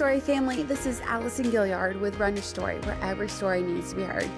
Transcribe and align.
Story 0.00 0.18
family. 0.18 0.62
This 0.62 0.86
is 0.86 1.02
Allison 1.02 1.50
Gaillard 1.50 2.00
with 2.00 2.18
Run 2.18 2.34
Your 2.34 2.42
Story, 2.42 2.78
where 2.84 2.96
every 3.02 3.28
story 3.28 3.62
needs 3.62 3.90
to 3.90 3.96
be 3.96 4.02
heard. 4.02 4.30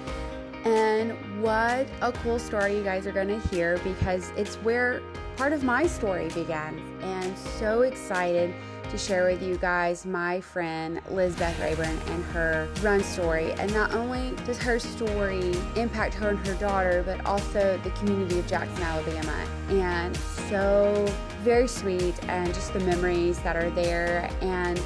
And 0.65 1.13
what 1.41 1.87
a 2.01 2.11
cool 2.11 2.37
story 2.37 2.75
you 2.75 2.83
guys 2.83 3.07
are 3.07 3.13
going 3.13 3.29
to 3.29 3.39
hear 3.47 3.77
because 3.77 4.33
it's 4.35 4.55
where 4.55 5.01
part 5.37 5.53
of 5.53 5.63
my 5.63 5.87
story 5.87 6.27
began. 6.31 6.77
And 7.01 7.37
so 7.37 7.83
excited 7.83 8.53
to 8.91 8.97
share 8.97 9.23
with 9.25 9.41
you 9.41 9.55
guys 9.55 10.05
my 10.05 10.41
friend 10.41 10.99
Liz 11.09 11.33
Beth 11.37 11.57
Raybon 11.57 11.97
and 12.09 12.25
her 12.25 12.67
run 12.81 13.01
story. 13.01 13.53
And 13.53 13.73
not 13.73 13.93
only 13.93 14.35
does 14.45 14.57
her 14.57 14.79
story 14.79 15.55
impact 15.77 16.13
her 16.15 16.27
and 16.27 16.45
her 16.45 16.55
daughter, 16.55 17.03
but 17.05 17.25
also 17.25 17.79
the 17.85 17.89
community 17.91 18.37
of 18.37 18.47
Jackson, 18.47 18.83
Alabama. 18.83 19.45
And 19.69 20.17
so 20.17 21.09
very 21.41 21.69
sweet, 21.69 22.15
and 22.27 22.53
just 22.53 22.73
the 22.73 22.81
memories 22.81 23.39
that 23.39 23.55
are 23.55 23.69
there, 23.69 24.29
and 24.41 24.77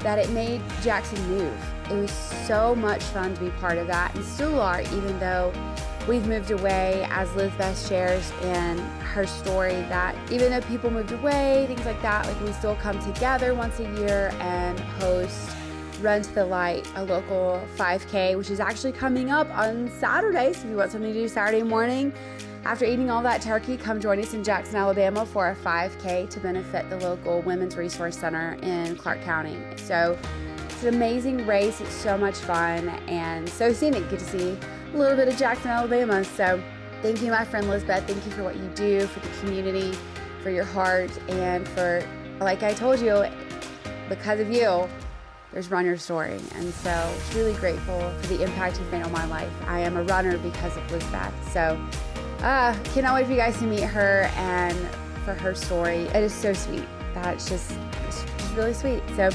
that 0.00 0.18
it 0.18 0.30
made 0.30 0.60
Jackson 0.82 1.20
move. 1.28 1.58
It 1.90 1.94
was 1.94 2.10
so 2.10 2.74
much 2.74 3.02
fun 3.02 3.34
to 3.34 3.40
be 3.40 3.50
part 3.50 3.78
of 3.78 3.86
that, 3.86 4.14
and 4.14 4.24
still 4.24 4.60
are, 4.60 4.82
even 4.82 5.18
though 5.18 5.52
we've 6.06 6.26
moved 6.26 6.50
away, 6.50 7.06
as 7.10 7.32
Liz 7.34 7.52
Beth 7.58 7.88
shares 7.88 8.30
in 8.42 8.78
her 8.78 9.26
story, 9.26 9.74
that 9.88 10.14
even 10.30 10.50
though 10.50 10.60
people 10.62 10.90
moved 10.90 11.12
away, 11.12 11.64
things 11.66 11.84
like 11.84 12.00
that, 12.02 12.26
like 12.26 12.40
we 12.42 12.52
still 12.52 12.76
come 12.76 12.98
together 13.12 13.54
once 13.54 13.78
a 13.80 13.90
year 13.98 14.32
and 14.40 14.78
host 14.80 15.50
Run 16.00 16.22
to 16.22 16.34
the 16.34 16.46
Light, 16.46 16.88
a 16.94 17.04
local 17.04 17.60
5K, 17.76 18.38
which 18.38 18.50
is 18.50 18.60
actually 18.60 18.92
coming 18.92 19.30
up 19.30 19.50
on 19.50 19.90
Saturday. 19.98 20.52
So 20.52 20.60
if 20.60 20.70
you 20.70 20.76
want 20.76 20.92
something 20.92 21.12
to 21.12 21.20
do 21.20 21.28
Saturday 21.28 21.62
morning, 21.62 22.12
after 22.68 22.84
eating 22.84 23.08
all 23.08 23.22
that 23.22 23.40
turkey, 23.40 23.78
come 23.78 23.98
join 23.98 24.20
us 24.20 24.34
in 24.34 24.44
Jackson, 24.44 24.76
Alabama 24.76 25.24
for 25.24 25.48
a 25.48 25.56
5K 25.56 26.28
to 26.28 26.38
benefit 26.38 26.90
the 26.90 26.98
local 26.98 27.40
Women's 27.40 27.78
Resource 27.78 28.18
Center 28.18 28.58
in 28.60 28.94
Clarke 28.94 29.22
County. 29.22 29.56
So 29.76 30.18
it's 30.68 30.82
an 30.82 30.94
amazing 30.94 31.46
race. 31.46 31.80
It's 31.80 31.94
so 31.94 32.18
much 32.18 32.34
fun 32.34 32.90
and 33.08 33.48
so 33.48 33.72
scenic. 33.72 34.06
Good 34.10 34.18
to 34.18 34.24
see 34.26 34.58
a 34.92 34.98
little 34.98 35.16
bit 35.16 35.28
of 35.28 35.38
Jackson, 35.38 35.70
Alabama. 35.70 36.22
So 36.22 36.62
thank 37.00 37.22
you, 37.22 37.30
my 37.30 37.42
friend 37.42 37.70
Liz 37.70 37.84
Beth. 37.84 38.06
Thank 38.06 38.22
you 38.26 38.32
for 38.32 38.44
what 38.44 38.56
you 38.56 38.68
do 38.74 39.06
for 39.06 39.20
the 39.20 39.34
community, 39.38 39.96
for 40.42 40.50
your 40.50 40.64
heart, 40.64 41.10
and 41.30 41.66
for, 41.68 42.06
like 42.38 42.62
I 42.62 42.74
told 42.74 43.00
you, 43.00 43.24
because 44.10 44.40
of 44.40 44.50
you, 44.50 44.86
there's 45.54 45.70
Run 45.70 45.86
Your 45.86 45.96
Story. 45.96 46.38
And 46.54 46.74
so 46.74 47.14
truly 47.30 47.54
grateful 47.54 47.98
for 48.20 48.26
the 48.26 48.42
impact 48.42 48.78
you've 48.78 48.92
made 48.92 49.04
on 49.04 49.12
my 49.12 49.24
life. 49.24 49.50
I 49.66 49.80
am 49.80 49.96
a 49.96 50.02
runner 50.02 50.36
because 50.36 50.76
of 50.76 50.92
Liz 50.92 51.04
Beth. 51.04 51.32
So 51.50 51.80
uh, 52.40 52.76
cannot 52.94 53.14
wait 53.14 53.26
for 53.26 53.32
you 53.32 53.38
guys 53.38 53.58
to 53.58 53.64
meet 53.64 53.82
her 53.82 54.30
and 54.36 54.76
for 55.24 55.34
her 55.34 55.54
story. 55.54 56.02
It 56.02 56.22
is 56.22 56.32
so 56.32 56.52
sweet. 56.52 56.84
That's 57.14 57.48
just, 57.48 57.72
it's 58.06 58.24
really 58.54 58.74
sweet. 58.74 59.02
So 59.16 59.30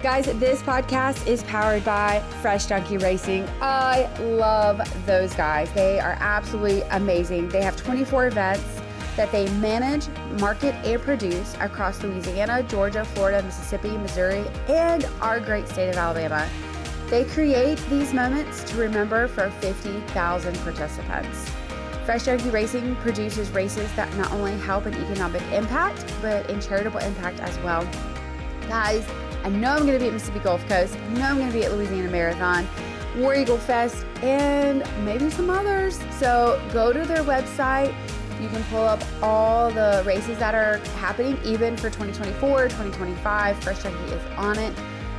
Guys, 0.00 0.26
this 0.38 0.62
podcast 0.62 1.26
is 1.26 1.42
powered 1.42 1.84
by 1.84 2.20
Fresh 2.40 2.66
Junkie 2.66 2.98
Racing. 2.98 3.48
I 3.60 4.08
love 4.20 4.80
those 5.06 5.34
guys. 5.34 5.68
They 5.72 5.98
are 5.98 6.16
absolutely 6.20 6.82
amazing. 6.82 7.48
They 7.48 7.62
have 7.62 7.74
24 7.74 8.28
events 8.28 8.80
that 9.16 9.32
they 9.32 9.50
manage, 9.54 10.06
market, 10.38 10.72
and 10.86 11.02
produce 11.02 11.56
across 11.58 12.00
Louisiana, 12.04 12.62
Georgia, 12.62 13.04
Florida, 13.04 13.42
Mississippi, 13.42 13.90
Missouri, 13.98 14.44
and 14.68 15.04
our 15.20 15.40
great 15.40 15.66
state 15.66 15.88
of 15.88 15.96
Alabama. 15.96 16.48
They 17.10 17.24
create 17.24 17.84
these 17.90 18.14
moments 18.14 18.62
to 18.70 18.76
remember 18.76 19.26
for 19.26 19.50
50,000 19.50 20.56
participants. 20.60 21.50
Fresh 22.08 22.24
Junkie 22.24 22.48
Racing 22.48 22.96
produces 22.96 23.50
races 23.50 23.94
that 23.94 24.10
not 24.16 24.32
only 24.32 24.56
help 24.60 24.86
in 24.86 24.94
economic 24.94 25.42
impact, 25.52 26.10
but 26.22 26.48
in 26.48 26.58
charitable 26.58 27.00
impact 27.00 27.38
as 27.40 27.54
well. 27.58 27.86
Guys, 28.66 29.06
I 29.44 29.50
know 29.50 29.72
I'm 29.72 29.80
going 29.80 29.92
to 29.92 29.98
be 29.98 30.06
at 30.06 30.14
Mississippi 30.14 30.38
Gulf 30.38 30.66
Coast. 30.68 30.96
I 30.96 31.08
know 31.10 31.26
I'm 31.26 31.36
going 31.36 31.48
to 31.48 31.52
be 31.52 31.66
at 31.66 31.72
Louisiana 31.72 32.10
Marathon, 32.10 32.66
War 33.18 33.34
Eagle 33.34 33.58
Fest, 33.58 34.06
and 34.22 34.82
maybe 35.04 35.28
some 35.28 35.50
others. 35.50 36.00
So 36.12 36.58
go 36.72 36.94
to 36.94 37.04
their 37.04 37.22
website. 37.24 37.94
You 38.40 38.48
can 38.48 38.64
pull 38.70 38.86
up 38.86 39.02
all 39.22 39.70
the 39.70 40.02
races 40.06 40.38
that 40.38 40.54
are 40.54 40.78
happening, 40.96 41.38
even 41.44 41.76
for 41.76 41.90
2024, 41.90 42.68
2025. 42.68 43.62
Fresh 43.62 43.82
Junkie 43.82 44.14
is 44.14 44.24
on 44.38 44.58
it. 44.58 44.72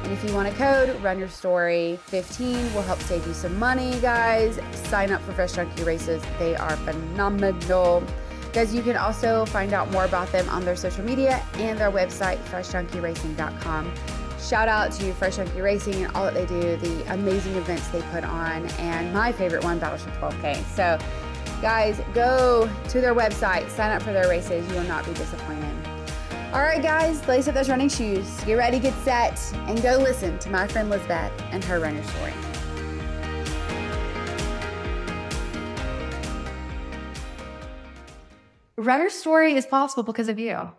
And 0.10 0.18
if 0.18 0.28
you 0.28 0.34
want 0.34 0.48
a 0.48 0.52
code, 0.54 1.00
run 1.04 1.20
your 1.20 1.28
story 1.28 2.00
15 2.06 2.74
will 2.74 2.82
help 2.82 3.00
save 3.02 3.28
you 3.28 3.34
some 3.36 3.60
money, 3.60 4.00
guys. 4.00 4.60
Sign 4.88 5.12
up 5.12 5.22
for 5.22 5.34
Fresh 5.34 5.54
Junkie 5.54 5.84
races. 5.84 6.24
They 6.40 6.56
are 6.56 6.76
phenomenal. 6.78 8.04
Guys, 8.52 8.74
you 8.74 8.82
can 8.82 8.98
also 8.98 9.46
find 9.46 9.72
out 9.72 9.92
more 9.92 10.06
about 10.06 10.32
them 10.32 10.50
on 10.50 10.66
their 10.66 10.76
social 10.76 11.06
media 11.06 11.46
and 11.58 11.78
their 11.78 11.92
website, 11.92 12.40
freshjunkieracing.com. 12.46 13.94
Shout 14.40 14.68
out 14.68 14.92
to 14.94 15.14
Fresh 15.14 15.36
Junkie 15.36 15.62
Racing 15.62 16.04
and 16.04 16.16
all 16.16 16.26
that 16.26 16.34
they 16.34 16.48
do, 16.48 16.76
the 16.78 17.14
amazing 17.14 17.54
events 17.54 17.88
they 17.90 18.02
put 18.12 18.24
on, 18.24 18.66
and 18.80 19.14
my 19.14 19.32
favorite 19.32 19.64
one, 19.64 19.78
Battleship 19.78 20.12
12K. 20.14 20.64
So, 20.76 20.98
guys, 21.62 22.02
go 22.16 22.68
to 22.88 23.00
their 23.00 23.14
website, 23.14 23.70
sign 23.70 23.92
up 23.92 24.02
for 24.02 24.12
their 24.12 24.28
races. 24.28 24.68
You 24.70 24.78
will 24.78 24.86
not 24.86 25.06
be 25.06 25.14
disappointed. 25.14 25.89
All 26.52 26.62
right, 26.64 26.82
guys, 26.82 27.28
lace 27.28 27.48
up 27.48 27.54
those 27.54 27.70
running 27.70 27.90
shoes, 27.90 28.44
get 28.44 28.56
ready, 28.56 28.80
get 28.80 28.96
set, 29.04 29.40
and 29.68 29.80
go 29.84 29.98
listen 29.98 30.40
to 30.40 30.50
my 30.50 30.68
friend 30.68 30.90
Liz 30.90 31.00
Beth 31.04 31.32
and 31.52 31.64
her 31.64 31.80
runner 31.80 32.02
story. 32.02 32.34
Runner 38.78 39.12
story 39.12 39.54
is 39.54 39.68
possible 39.68 40.02
because 40.02 40.28
of 40.28 40.40
you, 40.40 40.72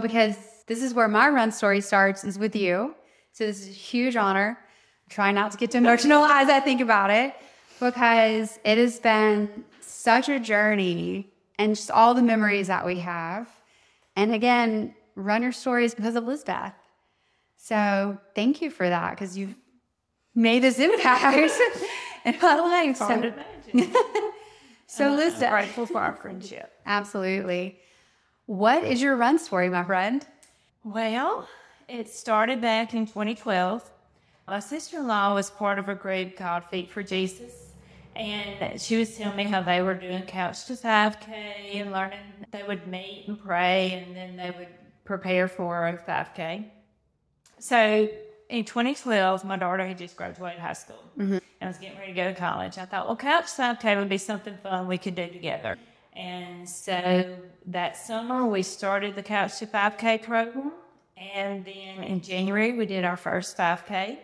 because 0.00 0.36
this 0.68 0.80
is 0.80 0.94
where 0.94 1.08
my 1.08 1.28
run 1.28 1.50
story 1.50 1.80
starts 1.80 2.22
is 2.22 2.38
with 2.38 2.54
you. 2.54 2.94
So 3.32 3.44
this 3.44 3.62
is 3.62 3.70
a 3.70 3.72
huge 3.72 4.14
honor. 4.14 4.56
Try 5.10 5.32
not 5.32 5.50
to 5.50 5.58
get 5.58 5.74
emotional 5.74 6.24
as 6.26 6.48
I 6.48 6.60
think 6.60 6.80
about 6.80 7.10
it, 7.10 7.34
because 7.80 8.60
it 8.62 8.78
has 8.78 9.00
been 9.00 9.64
such 9.80 10.28
a 10.28 10.38
journey 10.38 11.28
and 11.58 11.74
just 11.74 11.90
all 11.90 12.14
the 12.14 12.22
memories 12.22 12.68
that 12.68 12.86
we 12.86 13.00
have. 13.00 13.50
And 14.14 14.32
again, 14.32 14.94
runner 15.18 15.52
stories 15.52 15.94
because 15.94 16.16
of 16.16 16.24
Liz 16.24 16.44
Beth. 16.44 16.74
So 17.56 18.18
thank 18.34 18.62
you 18.62 18.70
for 18.70 18.88
that 18.88 19.10
because 19.10 19.36
you've 19.36 19.54
made 20.34 20.62
this 20.62 20.78
impact 20.78 21.52
in 22.24 22.36
my 22.40 22.54
life. 22.54 22.96
So, 22.96 23.32
so 24.86 25.14
Liz 25.14 25.34
Beth, 25.34 25.42
I'm 25.44 25.50
grateful 25.50 25.86
for 25.86 26.00
our 26.00 26.14
friendship. 26.14 26.72
Absolutely. 26.86 27.78
What 28.46 28.84
is 28.84 29.02
your 29.02 29.16
run 29.16 29.38
story, 29.38 29.68
my 29.68 29.84
friend? 29.84 30.26
Well, 30.84 31.48
it 31.88 32.08
started 32.08 32.60
back 32.60 32.94
in 32.94 33.04
2012. 33.04 33.90
My 34.46 34.60
sister-in-law 34.60 35.34
was 35.34 35.50
part 35.50 35.78
of 35.78 35.88
a 35.90 35.94
group 35.94 36.36
called 36.36 36.64
Feet 36.70 36.90
for 36.90 37.02
Jesus. 37.02 37.72
And 38.16 38.80
she 38.80 38.96
was 38.96 39.16
telling 39.16 39.36
me 39.36 39.44
how 39.44 39.60
they 39.62 39.82
were 39.82 39.94
doing 39.94 40.22
couch 40.22 40.64
to 40.66 40.72
5K 40.72 41.28
and 41.74 41.92
learning. 41.92 42.18
They 42.50 42.62
would 42.62 42.86
meet 42.86 43.24
and 43.28 43.38
pray, 43.38 43.92
and 43.92 44.16
then 44.16 44.36
they 44.36 44.50
would 44.50 44.68
prepare 45.08 45.48
for 45.48 45.88
a 45.88 45.96
5K. 45.96 46.66
So 47.58 48.08
in 48.48 48.64
2012, 48.64 49.44
my 49.44 49.56
daughter 49.56 49.84
had 49.84 49.98
just 49.98 50.16
graduated 50.16 50.60
high 50.60 50.74
school 50.74 51.02
mm-hmm. 51.18 51.38
and 51.60 51.68
was 51.68 51.78
getting 51.78 51.98
ready 51.98 52.12
to 52.12 52.16
go 52.16 52.28
to 52.28 52.34
college. 52.34 52.78
I 52.78 52.84
thought, 52.84 53.06
well, 53.06 53.16
couch 53.16 53.46
5K 53.46 53.96
would 53.98 54.10
be 54.10 54.18
something 54.18 54.56
fun 54.62 54.86
we 54.86 54.98
could 54.98 55.14
do 55.16 55.26
together. 55.26 55.76
And 56.12 56.68
so 56.68 57.36
that 57.66 57.96
summer, 57.96 58.44
we 58.46 58.62
started 58.62 59.14
the 59.14 59.22
Couch 59.22 59.58
to 59.60 59.66
5K 59.66 60.22
program. 60.22 60.72
And 61.16 61.64
then 61.64 62.02
in 62.02 62.20
January, 62.20 62.72
we 62.72 62.86
did 62.86 63.04
our 63.04 63.16
first 63.16 63.56
5K. 63.56 64.18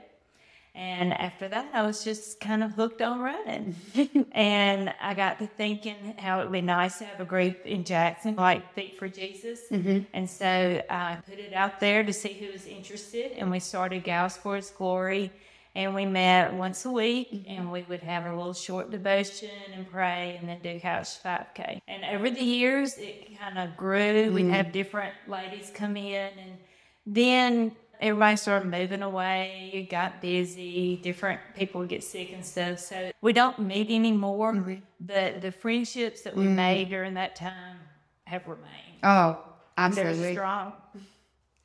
And 0.77 1.13
after 1.13 1.47
that, 1.49 1.71
I 1.73 1.83
was 1.83 2.03
just 2.03 2.41
kind 2.41 2.65
of 2.65 2.73
hooked 2.73 3.01
on 3.01 3.21
running. 3.21 3.77
and 4.33 4.93
I 5.01 5.15
got 5.15 5.39
to 5.39 5.47
thinking 5.47 6.15
how 6.19 6.41
it 6.41 6.45
would 6.45 6.53
be 6.53 6.63
nice 6.63 6.99
to 6.99 7.05
have 7.05 7.21
a 7.21 7.25
group 7.25 7.65
in 7.65 7.85
Jackson 7.85 8.35
like 8.35 8.75
Feet 8.75 8.99
for 8.99 9.09
Jesus. 9.09 9.61
Mm-hmm. 9.71 10.01
And 10.13 10.29
so 10.29 10.83
I 10.91 11.19
put 11.29 11.39
it 11.39 11.53
out 11.53 11.79
there 11.79 12.03
to 12.03 12.13
see 12.13 12.33
who 12.33 12.51
was 12.51 12.67
interested. 12.67 13.33
And 13.33 13.53
we 13.53 13.61
started 13.61 14.03
Gals 14.03 14.37
for 14.37 14.57
His 14.57 14.71
Glory. 14.71 15.31
And 15.77 15.95
we 15.95 16.07
met 16.07 16.55
once 16.55 16.85
a 16.85 16.91
week 16.91 17.33
mm-hmm. 17.33 17.51
and 17.51 17.73
we 17.73 17.83
would 17.83 18.03
have 18.03 18.27
a 18.27 18.37
little 18.37 18.53
short 18.53 18.91
devotion 18.91 19.51
and 19.75 19.89
pray 19.91 20.37
and 20.39 20.49
then 20.49 20.61
do 20.63 20.79
Couch 20.79 21.23
5K. 21.23 21.81
And 21.89 22.05
over 22.17 22.31
the 22.31 22.45
years, 22.45 22.97
it 22.97 23.39
kind 23.39 23.59
of 23.59 23.77
grew. 23.77 24.33
We'd 24.33 24.43
mm-hmm. 24.43 24.51
have 24.51 24.71
different 24.71 25.15
ladies 25.27 25.73
come 25.75 25.97
in 25.97 26.31
and 26.39 26.59
then 27.07 27.77
everybody 28.05 28.37
started 28.37 28.71
moving 28.71 29.03
away, 29.03 29.71
it 29.73 29.91
got 29.91 30.21
busy, 30.21 30.97
different 31.03 31.41
people 31.57 31.81
would 31.81 31.89
get 31.89 32.05
sick 32.05 32.33
and 32.33 32.45
stuff. 32.45 32.79
So 32.79 33.11
we 33.23 33.33
don't 33.33 33.59
meet 33.59 33.91
anymore, 33.91 34.53
mm-hmm. 34.53 34.75
but 35.01 35.41
the 35.41 35.51
friendships 35.51 36.21
that 36.23 36.37
we 36.37 36.45
mm-hmm. 36.45 36.57
made 36.57 36.91
during 36.91 37.15
that 37.15 37.35
time 37.35 37.79
have 38.25 38.47
remained. 38.47 39.01
Oh, 39.03 39.39
absolutely. 39.79 40.21
They're 40.21 40.33
strong, 40.35 40.73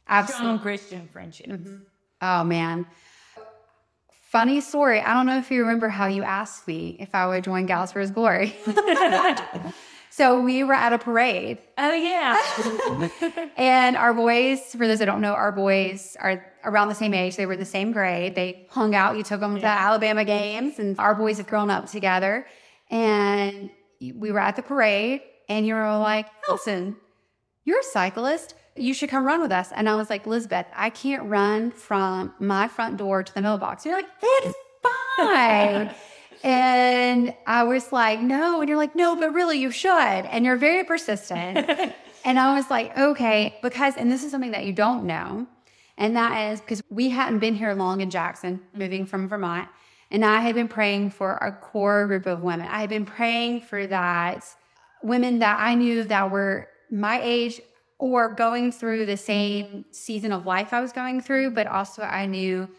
Absolutely. 0.08 0.46
strong 0.46 0.60
Christian 0.60 1.10
friendships. 1.12 1.50
Mm-hmm. 1.50 1.76
Oh 2.22 2.44
man. 2.46 2.86
Funny 4.32 4.62
story. 4.62 5.02
I 5.02 5.14
don't 5.16 5.26
know 5.26 5.38
if 5.38 5.52
you 5.52 5.62
remember 5.62 5.90
how 5.90 6.06
you 6.06 6.24
asked 6.24 6.68
me 6.68 6.96
if 7.00 7.14
I 7.14 7.28
would 7.28 7.44
join 7.44 7.66
Gals 7.66 7.92
for 7.92 8.00
His 8.00 8.12
Glory. 8.12 8.56
So 10.12 10.42
we 10.42 10.64
were 10.64 10.74
at 10.74 10.92
a 10.92 10.98
parade 10.98 11.60
Oh 11.82 11.94
yeah. 11.94 12.38
and 13.58 13.96
our 13.96 14.14
boys, 14.14 14.60
for 14.72 14.86
those 14.86 15.00
that 15.00 15.06
don't 15.06 15.22
know, 15.22 15.34
our 15.34 15.54
boys 15.54 16.18
are 16.20 16.46
around 16.66 16.90
the 16.90 16.96
same 16.96 17.14
age. 17.14 17.38
They 17.38 17.46
were 17.46 17.56
the 17.56 17.64
same 17.64 17.94
grade. 17.94 18.36
They 18.36 18.68
hung 18.70 18.94
out. 18.96 19.16
You 19.16 19.24
took 19.24 19.40
them 19.40 19.58
to 19.62 19.66
Alabama 19.66 20.26
games, 20.26 20.78
and 20.78 21.00
our 21.00 21.16
boys 21.16 21.38
have 21.38 21.48
grown 21.48 21.70
up 21.70 21.90
together. 21.90 22.46
And 22.92 23.70
we 24.02 24.32
were 24.32 24.40
at 24.40 24.58
the 24.58 24.62
parade, 24.62 25.22
and 25.48 25.66
you 25.66 25.74
were 25.74 25.98
like, 25.98 26.28
Allison, 26.50 26.98
you're 27.64 27.80
a 27.80 27.84
cyclist. 27.84 28.56
You 28.76 28.94
should 28.94 29.10
come 29.10 29.24
run 29.24 29.42
with 29.42 29.54
us. 29.54 29.72
And 29.74 29.88
I 29.88 29.96
was 29.96 30.10
like, 30.10 30.26
Elizabeth, 30.26 30.66
I 30.76 30.90
can't 30.90 31.24
run 31.30 31.72
from 31.72 32.34
my 32.40 32.68
front 32.68 32.98
door 32.98 33.24
to 33.24 33.34
the 33.34 33.42
mailbox. 33.42 33.86
You're 33.86 33.96
like, 33.96 34.10
it's 34.22 34.58
fine. 35.18 35.96
and 36.44 37.34
I 37.46 37.64
was 37.64 37.92
like, 37.92 38.22
no. 38.22 38.62
And 38.62 38.70
you're 38.70 38.78
like, 38.78 38.96
no, 38.96 39.16
but 39.16 39.34
really, 39.34 39.60
you 39.60 39.72
should. 39.72 39.92
And 39.92 40.46
you're 40.46 40.56
very 40.56 40.84
persistent. 40.84 41.70
and 42.26 42.40
I 42.40 42.56
was 42.56 42.70
like, 42.70 42.98
okay, 42.98 43.58
because, 43.62 43.98
and 43.98 44.12
this 44.12 44.24
is 44.24 44.32
something 44.32 44.52
that 44.52 44.66
you 44.66 44.74
don't 44.74 45.06
know. 45.06 45.48
And 45.98 46.16
that 46.16 46.52
is 46.52 46.62
because 46.62 46.82
we 46.90 47.10
hadn't 47.10 47.40
been 47.40 47.56
here 47.56 47.74
long 47.74 48.00
in 48.00 48.10
Jackson, 48.10 48.62
moving 48.74 49.06
from 49.06 49.28
Vermont. 49.28 49.68
And 50.12 50.24
I 50.24 50.40
had 50.40 50.56
been 50.56 50.70
praying 50.70 51.12
for 51.12 51.36
a 51.36 51.52
core 51.52 52.08
group 52.08 52.26
of 52.26 52.42
women. 52.42 52.68
I 52.68 52.80
had 52.80 52.90
been 52.90 53.06
praying 53.06 53.62
for 53.62 53.86
that 53.88 54.46
women 55.04 55.40
that 55.40 55.60
I 55.60 55.76
knew 55.76 56.04
that 56.06 56.32
were 56.32 56.70
my 56.90 57.20
age 57.22 57.62
or 58.00 58.34
going 58.34 58.72
through 58.72 59.06
the 59.06 59.18
same 59.18 59.86
season 59.92 60.32
of 60.32 60.46
life 60.46 60.74
I 60.74 60.80
was 60.80 60.94
going 60.94 61.22
through, 61.22 61.52
but 61.52 61.68
also 61.68 62.02
I 62.02 62.26
knew 62.26 62.70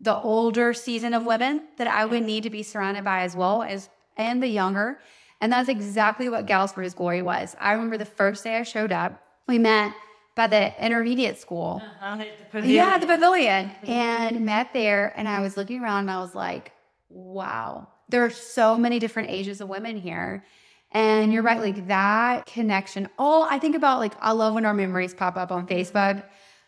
the 0.00 0.16
older 0.16 0.72
season 0.72 1.12
of 1.14 1.26
women 1.26 1.62
that 1.76 1.88
I 1.88 2.04
would 2.04 2.22
need 2.22 2.44
to 2.44 2.50
be 2.50 2.62
surrounded 2.62 3.04
by 3.04 3.22
as 3.22 3.34
well 3.34 3.62
as 3.62 3.88
and 4.16 4.42
the 4.42 4.48
younger. 4.48 5.00
And 5.40 5.52
that's 5.52 5.68
exactly 5.68 6.28
what 6.28 6.46
Gals 6.46 6.72
for 6.72 6.82
His 6.82 6.94
Glory 6.94 7.22
was. 7.22 7.54
I 7.60 7.72
remember 7.72 7.96
the 7.96 8.04
first 8.04 8.44
day 8.44 8.56
I 8.56 8.62
showed 8.64 8.92
up, 8.92 9.22
we 9.46 9.58
met 9.58 9.92
by 10.34 10.46
the 10.46 10.84
intermediate 10.84 11.38
school. 11.38 11.82
Uh-huh. 11.84 12.24
Yeah, 12.62 12.98
the 12.98 13.06
pavilion. 13.06 13.70
And 13.84 14.44
met 14.44 14.72
there 14.72 15.12
and 15.16 15.28
I 15.28 15.40
was 15.40 15.56
looking 15.56 15.80
around 15.82 16.00
and 16.00 16.10
I 16.10 16.20
was 16.20 16.34
like, 16.34 16.72
wow, 17.08 17.88
there 18.08 18.24
are 18.24 18.30
so 18.30 18.76
many 18.76 18.98
different 18.98 19.30
ages 19.30 19.60
of 19.60 19.68
women 19.68 19.96
here. 19.96 20.44
And 20.92 21.32
you're 21.32 21.42
right, 21.42 21.60
like 21.60 21.88
that 21.88 22.46
connection. 22.46 23.08
Oh, 23.18 23.46
I 23.48 23.58
think 23.58 23.76
about 23.76 23.98
like, 23.98 24.14
I 24.20 24.32
love 24.32 24.54
when 24.54 24.64
our 24.64 24.74
memories 24.74 25.12
pop 25.12 25.36
up 25.36 25.52
on 25.52 25.66
Facebook 25.66 26.22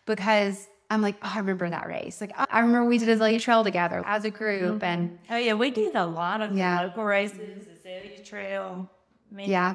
because 0.05 0.69
I'm 0.91 1.03
like, 1.03 1.17
oh, 1.23 1.31
I 1.35 1.39
remember 1.39 1.71
that 1.71 1.87
race. 1.87 2.21
Like, 2.21 2.33
I 2.37 2.61
remember 2.61 2.87
we 2.89 2.99
did 2.99 3.09
Azalea 3.09 3.39
Trail 3.39 3.63
together 3.63 4.03
as 4.05 4.25
a 4.25 4.31
group. 4.31 4.77
Mm-hmm. 4.83 4.85
And 4.85 5.19
Oh 5.31 5.37
yeah, 5.37 5.55
we 5.55 5.71
did 5.71 5.95
a 5.95 6.05
lot 6.05 6.41
of 6.41 6.57
Yeah. 6.57 6.81
local 6.83 7.05
races, 7.05 7.69
Azalea 7.69 8.23
Trail. 8.25 8.91
I 9.31 9.35
mean, 9.35 9.49
yeah. 9.49 9.75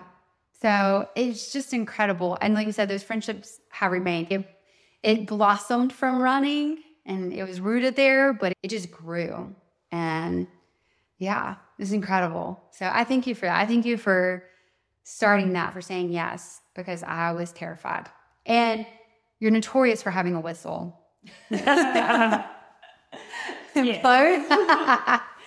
So 0.62 1.08
it's 1.16 1.54
just 1.54 1.74
incredible. 1.74 2.38
And 2.42 2.54
like 2.54 2.66
you 2.68 2.74
said, 2.74 2.90
those 2.90 3.04
friendships 3.04 3.60
have 3.70 3.92
remained. 3.92 4.28
It, 4.32 4.50
it 5.04 5.28
blossomed 5.28 5.94
from 5.94 6.22
running 6.22 6.80
and 7.06 7.32
it 7.32 7.44
was 7.44 7.62
rooted 7.62 7.96
there, 7.96 8.34
but 8.34 8.54
it 8.62 8.68
just 8.68 8.92
grew. 8.92 9.56
And 9.92 10.48
yeah, 11.18 11.56
it's 11.80 11.92
incredible. 11.92 12.62
So 12.72 12.90
I 12.92 13.06
thank 13.06 13.26
you 13.28 13.36
for 13.36 13.46
that. 13.46 13.58
I 13.58 13.66
thank 13.66 13.86
you 13.86 13.96
for 13.98 14.44
starting 15.04 15.54
that, 15.54 15.72
for 15.72 15.82
saying 15.82 16.12
yes, 16.12 16.62
because 16.74 17.04
I 17.04 17.32
was 17.32 17.52
terrified. 17.54 18.10
And 18.46 18.86
you're 19.40 19.52
notorious 19.52 20.02
for 20.02 20.12
having 20.12 20.36
a 20.36 20.40
whistle. 20.42 21.00
Both? 23.76 24.50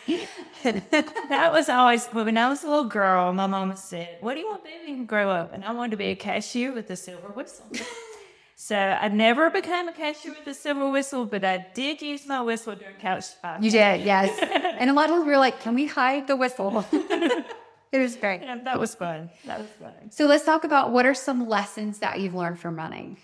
that 0.63 1.51
was 1.53 1.69
always 1.69 2.07
when 2.07 2.37
I 2.37 2.49
was 2.49 2.65
a 2.65 2.69
little 2.69 2.85
girl. 2.85 3.33
My 3.33 3.47
mama 3.47 3.77
said, 3.77 4.19
"What 4.21 4.35
do 4.35 4.41
you 4.41 4.49
want 4.49 4.65
to 4.65 4.71
when 4.87 4.99
you 4.99 5.05
grow 5.05 5.31
up?" 5.31 5.53
And 5.53 5.65
I 5.65 5.73
wanted 5.73 5.93
to 5.93 5.97
be 5.97 6.07
a 6.07 6.17
cashier 6.17 6.73
with 6.73 6.91
a 6.91 6.97
silver 6.97 7.29
whistle. 7.29 7.67
so 8.57 8.77
I 8.77 9.09
never 9.09 9.51
became 9.51 9.89
a 9.89 9.93
cashier 9.93 10.35
with 10.35 10.47
a 10.47 10.55
silver 10.55 10.91
whistle, 10.91 11.27
but 11.27 11.45
I 11.45 11.67
did 11.75 12.03
use 12.03 12.27
my 12.27 12.41
whistle 12.43 12.75
during 12.75 12.97
couch 12.97 13.27
five. 13.43 13.63
you 13.63 13.71
did, 13.71 14.03
yes. 14.03 14.39
And 14.79 14.91
a 14.91 14.93
lot 14.93 15.11
of 15.11 15.19
we 15.19 15.25
were 15.25 15.39
like, 15.39 15.61
can 15.61 15.75
we 15.75 15.87
hide 15.87 16.27
the 16.27 16.37
whistle? 16.37 16.85
it 16.93 17.99
was 17.99 18.17
great. 18.17 18.43
Yeah, 18.43 18.59
that 18.65 18.79
was 18.79 18.95
fun. 18.95 19.31
That 19.47 19.61
was 19.61 19.69
fun. 19.81 20.11
So 20.11 20.27
let's 20.27 20.45
talk 20.45 20.65
about 20.65 20.91
what 20.93 21.07
are 21.07 21.15
some 21.15 21.49
lessons 21.49 21.99
that 21.99 22.21
you've 22.21 22.35
learned 22.35 22.59
from 22.59 22.77
running. 22.77 23.19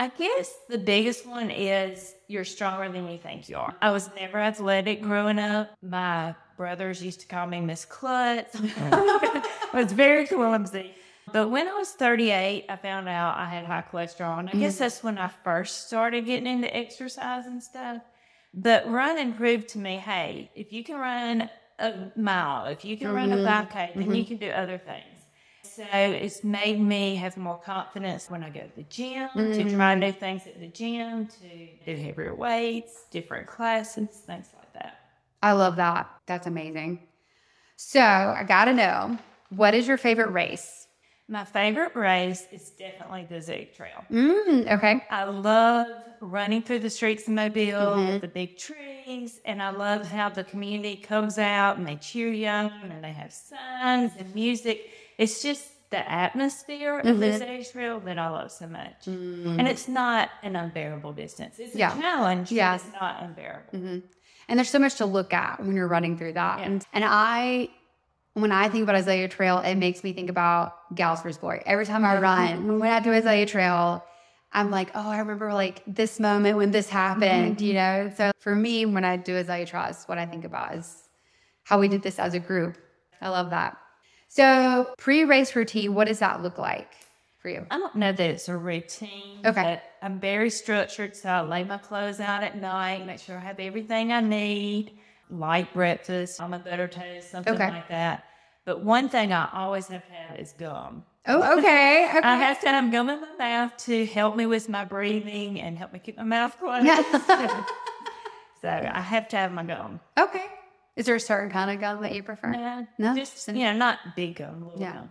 I 0.00 0.08
guess 0.08 0.54
the 0.70 0.78
biggest 0.78 1.26
one 1.26 1.50
is 1.50 2.14
you're 2.26 2.46
stronger 2.46 2.90
than 2.90 3.06
you 3.06 3.18
think 3.18 3.50
you 3.50 3.58
are. 3.58 3.74
I 3.82 3.90
was 3.90 4.08
never 4.16 4.38
athletic 4.38 5.02
growing 5.02 5.38
up. 5.38 5.76
My 5.82 6.34
brothers 6.56 7.04
used 7.04 7.20
to 7.20 7.26
call 7.26 7.46
me 7.46 7.60
Miss 7.60 7.84
Klutz. 7.84 8.56
I 8.78 9.42
was 9.74 9.92
very 9.92 10.26
clumsy. 10.26 10.94
But 11.34 11.50
when 11.50 11.68
I 11.68 11.74
was 11.74 11.90
38, 11.90 12.64
I 12.70 12.76
found 12.76 13.10
out 13.10 13.36
I 13.36 13.44
had 13.44 13.66
high 13.66 13.84
cholesterol. 13.92 14.38
And 14.38 14.48
I 14.48 14.52
guess 14.52 14.76
mm. 14.76 14.78
that's 14.78 15.04
when 15.04 15.18
I 15.18 15.28
first 15.44 15.88
started 15.88 16.24
getting 16.24 16.46
into 16.46 16.74
exercise 16.74 17.44
and 17.44 17.62
stuff. 17.62 18.00
But 18.54 18.90
running 18.90 19.34
proved 19.34 19.68
to 19.70 19.78
me 19.78 19.96
hey, 19.96 20.50
if 20.54 20.72
you 20.72 20.82
can 20.82 20.96
run 20.96 21.50
a 21.78 22.10
mile, 22.16 22.68
if 22.68 22.86
you 22.86 22.96
can 22.96 23.12
run 23.12 23.32
a 23.32 23.36
mm-hmm. 23.36 23.76
5K, 23.76 23.94
then 23.96 24.14
you 24.14 24.22
mm-hmm. 24.22 24.28
can 24.28 24.36
do 24.38 24.48
other 24.48 24.78
things. 24.78 25.09
So 25.76 25.84
it's 25.92 26.42
made 26.42 26.80
me 26.80 27.16
have 27.16 27.36
more 27.36 27.58
confidence 27.58 28.28
when 28.28 28.42
I 28.42 28.50
go 28.50 28.60
to 28.60 28.72
the 28.76 28.82
gym 28.84 29.28
to 29.34 29.64
try 29.64 29.94
new 29.94 30.12
things 30.12 30.46
at 30.46 30.58
the 30.58 30.66
gym, 30.68 31.28
to 31.28 31.38
do 31.84 31.96
heavier 32.02 32.34
weights, 32.34 33.04
different 33.10 33.46
classes, 33.46 34.08
things 34.26 34.48
like 34.56 34.72
that. 34.74 34.98
I 35.42 35.52
love 35.52 35.76
that. 35.76 36.10
That's 36.26 36.46
amazing. 36.46 37.00
So 37.76 38.00
I 38.00 38.44
got 38.46 38.66
to 38.66 38.72
know 38.74 39.18
what 39.50 39.74
is 39.74 39.88
your 39.88 39.96
favorite 39.96 40.30
race? 40.30 40.86
My 41.28 41.44
favorite 41.44 41.94
race 41.94 42.46
is 42.52 42.70
definitely 42.70 43.26
the 43.28 43.36
Azalea 43.36 43.66
Trail. 43.66 44.04
Mm, 44.10 44.72
okay. 44.72 45.04
I 45.10 45.24
love 45.24 45.86
running 46.20 46.62
through 46.62 46.80
the 46.80 46.90
streets 46.90 47.26
of 47.28 47.34
Mobile, 47.34 48.18
the 48.20 48.28
big 48.28 48.58
trees, 48.58 49.40
and 49.44 49.62
I 49.62 49.70
love 49.70 50.06
how 50.06 50.28
the 50.28 50.44
community 50.44 50.96
comes 50.96 51.38
out 51.38 51.78
and 51.78 51.86
they 51.86 51.96
cheer 51.96 52.32
you 52.32 52.48
on 52.48 52.72
and 52.82 53.02
they 53.02 53.12
have 53.12 53.32
signs 53.32 54.12
and 54.18 54.34
music. 54.34 54.90
It's 55.20 55.42
just 55.42 55.68
the 55.90 56.10
atmosphere 56.10 56.98
of 57.00 57.18
the 57.18 57.28
Azalea 57.28 57.64
Trail 57.64 58.00
that 58.00 58.18
I 58.18 58.30
love 58.30 58.50
so 58.50 58.66
much. 58.66 59.04
Mm. 59.06 59.58
And 59.58 59.68
it's 59.68 59.86
not 59.86 60.30
an 60.42 60.56
unbearable 60.56 61.12
distance. 61.12 61.58
It's 61.58 61.74
Yeah. 61.74 61.96
a 61.96 62.00
challenge, 62.00 62.50
Yeah. 62.50 62.78
but 62.78 62.86
it's 62.86 62.92
not 62.98 63.22
unbearable. 63.22 63.78
Mm-hmm. 63.78 63.98
And 64.48 64.58
there's 64.58 64.70
so 64.70 64.78
much 64.78 64.94
to 64.96 65.06
look 65.06 65.34
at 65.34 65.60
when 65.60 65.76
you're 65.76 65.88
running 65.88 66.16
through 66.16 66.32
that. 66.34 66.60
Yeah. 66.60 66.64
And, 66.64 66.86
and 66.94 67.04
I, 67.06 67.68
when 68.32 68.50
I 68.50 68.70
think 68.70 68.84
about 68.84 68.94
Azalea 68.94 69.28
Trail, 69.28 69.58
it 69.58 69.74
makes 69.74 70.02
me 70.02 70.14
think 70.14 70.30
about 70.30 70.94
Gals 70.94 71.20
for 71.20 71.30
Glory. 71.32 71.62
Every 71.66 71.84
time 71.84 72.04
I 72.04 72.18
run, 72.18 72.78
when 72.78 72.90
I 72.90 73.00
do 73.00 73.12
Azalea 73.12 73.44
Trail, 73.44 74.02
I'm 74.52 74.70
like, 74.70 74.90
oh, 74.94 75.10
I 75.10 75.18
remember 75.18 75.52
like 75.52 75.82
this 75.86 76.18
moment 76.18 76.56
when 76.56 76.70
this 76.70 76.88
happened, 76.88 77.56
mm-hmm. 77.56 77.64
you 77.64 77.74
know? 77.74 78.12
So 78.16 78.30
for 78.38 78.54
me, 78.56 78.86
when 78.86 79.04
I 79.04 79.18
do 79.18 79.36
Azalea 79.36 79.66
Trail, 79.66 79.86
it's 79.90 80.08
what 80.08 80.16
I 80.18 80.24
think 80.24 80.44
about 80.44 80.76
is 80.76 81.08
how 81.64 81.78
we 81.78 81.88
did 81.88 82.02
this 82.02 82.18
as 82.18 82.32
a 82.32 82.40
group. 82.40 82.78
I 83.20 83.28
love 83.28 83.50
that. 83.50 83.76
So 84.32 84.94
pre-race 84.96 85.56
routine, 85.56 85.92
what 85.92 86.06
does 86.06 86.20
that 86.20 86.40
look 86.40 86.56
like 86.56 86.92
for 87.38 87.48
you? 87.48 87.66
I 87.68 87.78
don't 87.78 87.96
know 87.96 88.12
that 88.12 88.30
it's 88.30 88.48
a 88.48 88.56
routine. 88.56 89.40
Okay. 89.44 89.60
But 89.60 89.82
I'm 90.02 90.20
very 90.20 90.50
structured, 90.50 91.16
so 91.16 91.28
I 91.28 91.40
lay 91.40 91.64
my 91.64 91.78
clothes 91.78 92.20
out 92.20 92.44
at 92.44 92.56
night, 92.56 93.04
make 93.04 93.18
sure 93.18 93.36
I 93.36 93.40
have 93.40 93.58
everything 93.58 94.12
I 94.12 94.20
need, 94.20 94.92
light 95.30 95.74
breakfast, 95.74 96.40
almond 96.40 96.62
butter 96.62 96.86
toast, 96.86 97.28
something 97.28 97.54
Okay. 97.54 97.70
like 97.70 97.88
that. 97.88 98.24
But 98.64 98.84
one 98.84 99.08
thing 99.08 99.32
I 99.32 99.48
always 99.52 99.88
have 99.88 100.06
to 100.06 100.12
have 100.12 100.38
is 100.38 100.52
gum. 100.52 101.02
Oh, 101.26 101.58
okay. 101.58 102.06
okay. 102.10 102.20
I 102.22 102.36
have 102.36 102.60
to 102.60 102.68
have 102.68 102.92
gum 102.92 103.10
in 103.10 103.20
my 103.20 103.36
mouth 103.36 103.76
to 103.78 104.06
help 104.06 104.36
me 104.36 104.46
with 104.46 104.68
my 104.68 104.84
breathing 104.84 105.60
and 105.60 105.76
help 105.76 105.92
me 105.92 105.98
keep 105.98 106.16
my 106.16 106.22
mouth 106.22 106.56
closed. 106.56 106.86
so 108.62 108.68
I 108.68 109.00
have 109.00 109.26
to 109.30 109.36
have 109.36 109.50
my 109.50 109.64
gum. 109.64 109.98
okay. 110.16 110.46
Is 111.00 111.06
there 111.06 111.14
a 111.14 111.20
certain 111.20 111.48
kind 111.48 111.70
of 111.70 111.80
gum 111.80 112.02
that 112.02 112.14
you 112.14 112.22
prefer? 112.22 112.86
No? 112.98 113.14
just 113.16 113.48
you 113.48 113.54
know, 113.54 113.72
not 113.72 114.00
big 114.14 114.36
gum. 114.36 114.70
Yeah. 114.76 115.04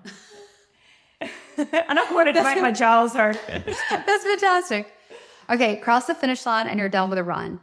gum. 1.20 1.30
I 1.90 1.96
don't 1.96 2.14
want 2.14 2.32
to 2.32 2.44
make 2.44 2.62
my 2.62 2.72
jaws 2.72 3.16
hurt. 3.16 3.42
That's 3.48 4.24
fantastic. 4.24 4.94
Okay, 5.50 5.78
cross 5.78 6.06
the 6.06 6.14
finish 6.14 6.46
line 6.46 6.68
and 6.68 6.80
you're 6.80 6.90
done 6.90 7.10
with 7.10 7.18
a 7.18 7.24
run. 7.24 7.60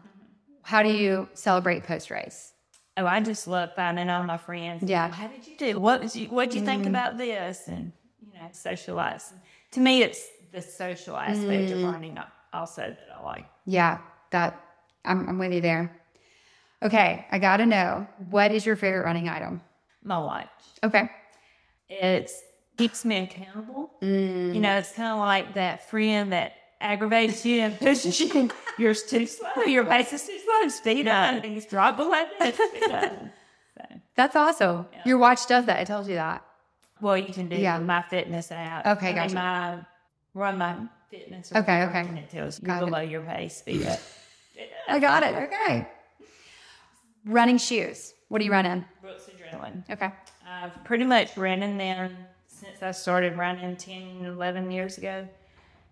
How 0.63 0.83
do 0.83 0.89
you 0.89 1.29
celebrate 1.35 1.85
post 1.85 2.11
race? 2.11 2.53
Oh, 2.97 3.07
I 3.07 3.21
just 3.21 3.47
love 3.47 3.71
finding 3.77 4.11
all 4.11 4.25
my 4.25 4.39
friends. 4.39 4.83
Yeah. 4.91 5.09
How 5.09 5.29
did 5.29 5.47
you 5.47 5.57
do? 5.57 5.79
What 5.79 6.03
did 6.03 6.17
you 6.17 6.27
What 6.27 6.51
did 6.51 6.59
you 6.59 6.67
think 6.67 6.83
mm. 6.83 6.89
about 6.89 7.19
this? 7.19 7.69
And 7.69 7.93
you 8.21 8.33
know, 8.41 8.49
socialize. 8.51 9.33
To 9.71 9.79
me, 9.79 10.03
it's 10.03 10.27
the 10.51 10.63
social 10.63 11.17
aspect 11.17 11.71
of 11.71 11.79
mm. 11.79 11.93
running 11.93 12.19
uh, 12.19 12.27
also 12.53 12.89
that 12.89 13.17
I 13.17 13.23
like. 13.23 13.47
Yeah, 13.67 13.99
that 14.33 14.61
I'm, 15.05 15.29
I'm 15.29 15.39
with 15.39 15.53
you 15.53 15.61
there. 15.61 15.97
Okay, 16.83 17.27
I 17.31 17.39
gotta 17.39 17.67
know 17.67 18.07
what 18.31 18.53
is 18.53 18.67
your 18.67 18.77
favorite 18.77 19.05
running 19.05 19.29
item? 19.29 19.61
My 20.05 20.19
watch. 20.19 20.49
Okay. 20.85 21.11
It 21.89 22.31
keeps 22.77 23.05
me 23.05 23.19
accountable. 23.25 23.91
Mm. 24.03 24.55
You 24.55 24.61
know, 24.61 24.77
it's 24.79 24.93
kind 24.93 25.09
of 25.13 25.19
like 25.19 25.55
that 25.55 25.89
friend 25.89 26.33
that 26.33 26.53
aggravates 26.81 27.47
you 27.47 27.61
and 27.61 27.79
pushes 27.79 28.21
you. 28.21 28.51
You're 28.79 28.95
too 28.95 29.27
slow. 29.27 29.63
Your 29.67 29.85
pace 29.85 30.13
is 30.13 30.27
too 30.27 30.39
slow. 30.39 30.69
Speed 30.69 31.09
up. 31.09 31.43
And 31.45 31.55
you 31.55 31.61
drop 31.63 31.97
below 31.97 32.25
that. 32.39 32.55
Speed 32.55 32.91
up. 32.91 33.13
So, 33.79 33.85
That's 34.15 34.37
awesome. 34.37 34.87
Your 35.05 35.19
watch 35.19 35.47
does 35.47 35.65
that. 35.67 35.81
It 35.81 35.87
tells 35.87 36.09
you 36.09 36.17
that. 36.17 36.45
Well, 37.01 37.17
you 37.17 37.33
can 37.33 37.49
do 37.49 37.57
Yeah. 37.57 37.79
my 37.79 38.03
fitness 38.03 38.51
app. 38.53 38.87
Okay, 38.99 39.13
gotcha. 39.15 39.35
my 39.35 39.79
run 40.35 40.59
my 40.59 40.77
fitness. 41.11 41.53
Okay, 41.55 41.85
okay. 41.85 42.01
And 42.01 42.19
it 42.19 42.31
tells 42.31 42.61
you 42.61 42.67
Got 42.67 42.83
it. 42.83 42.87
below 42.87 43.01
your 43.01 43.23
pace 43.23 43.57
speed. 43.57 43.87
up. 43.87 43.99
I 44.89 44.99
got 44.99 45.23
it. 45.23 45.35
Okay. 45.35 45.89
Running 47.27 47.59
shoes. 47.59 48.15
What 48.29 48.39
do 48.39 48.45
you 48.45 48.53
run 48.53 48.67
in? 48.67 48.85
Brooks 49.03 49.29
Adrenaline. 49.29 49.83
Okay. 49.91 50.11
I've 50.49 50.85
pretty 50.85 51.05
much 51.05 51.37
ran 51.37 51.63
in 51.63 51.77
them 51.77 52.17
since 52.47 52.83
I 52.83 52.93
started 52.93 53.37
running 53.37 53.77
10, 53.77 54.25
11 54.25 54.71
years 54.71 54.97
ago, 54.97 55.29